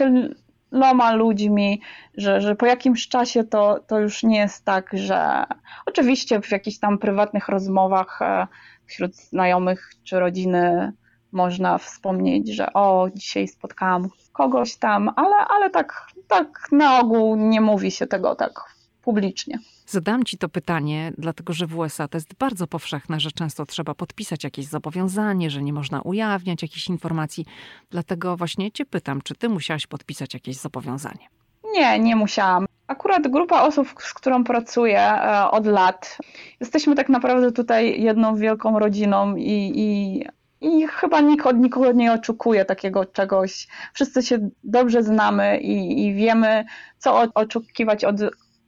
[0.74, 1.80] tyloma ludźmi,
[2.16, 5.44] że, że po jakimś czasie to, to już nie jest tak, że
[5.86, 8.46] oczywiście w jakichś tam prywatnych rozmowach e,
[8.86, 10.92] wśród znajomych czy rodziny
[11.32, 17.60] można wspomnieć, że o, dzisiaj spotkałam kogoś tam, ale, ale tak, tak na ogół nie
[17.60, 18.73] mówi się tego tak
[19.04, 19.58] publicznie.
[19.86, 23.94] Zadam Ci to pytanie, dlatego że w USA to jest bardzo powszechne, że często trzeba
[23.94, 27.46] podpisać jakieś zobowiązanie, że nie można ujawniać jakichś informacji.
[27.90, 31.28] Dlatego właśnie Cię pytam, czy Ty musiałaś podpisać jakieś zobowiązanie?
[31.74, 32.66] Nie, nie musiałam.
[32.86, 36.18] Akurat grupa osób, z którą pracuję e, od lat,
[36.60, 40.24] jesteśmy tak naprawdę tutaj jedną wielką rodziną i, i,
[40.60, 43.68] i chyba nikt od nikogo nie oczekuje takiego czegoś.
[43.92, 46.64] Wszyscy się dobrze znamy i, i wiemy,
[46.98, 48.16] co oczekiwać od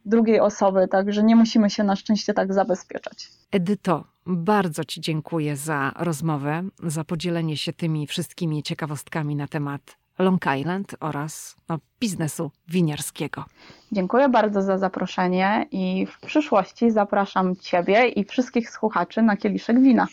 [0.07, 3.29] drugiej osoby, także nie musimy się na szczęście tak zabezpieczać.
[3.51, 10.45] Edyto, bardzo Ci dziękuję za rozmowę, za podzielenie się tymi wszystkimi ciekawostkami na temat Long
[10.59, 13.45] Island oraz no, biznesu winiarskiego.
[13.91, 20.07] Dziękuję bardzo za zaproszenie i w przyszłości zapraszam Ciebie i wszystkich słuchaczy na kieliszek wina.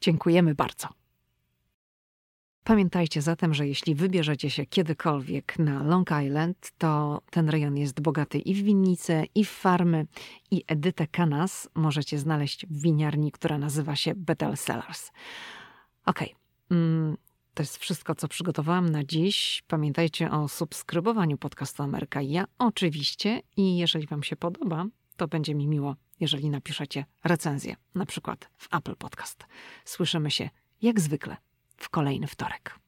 [0.00, 0.99] Dziękujemy bardzo.
[2.64, 8.38] Pamiętajcie zatem, że jeśli wybierzecie się kiedykolwiek na Long Island, to ten rejon jest bogaty
[8.38, 10.06] i w winnice, i w farmy.
[10.50, 15.10] I Edytę Canas możecie znaleźć w winiarni, która nazywa się Bethel Cellars.
[16.06, 16.34] Okej,
[16.66, 16.78] okay.
[16.78, 17.16] mm,
[17.54, 19.62] to jest wszystko, co przygotowałam na dziś.
[19.66, 23.42] Pamiętajcie o subskrybowaniu podcastu Ameryka ja oczywiście.
[23.56, 24.84] I jeżeli Wam się podoba,
[25.16, 29.46] to będzie mi miło, jeżeli napiszecie recenzję, na przykład w Apple Podcast.
[29.84, 30.50] Słyszymy się
[30.82, 31.36] jak zwykle
[31.80, 32.79] w kolejny wtorek.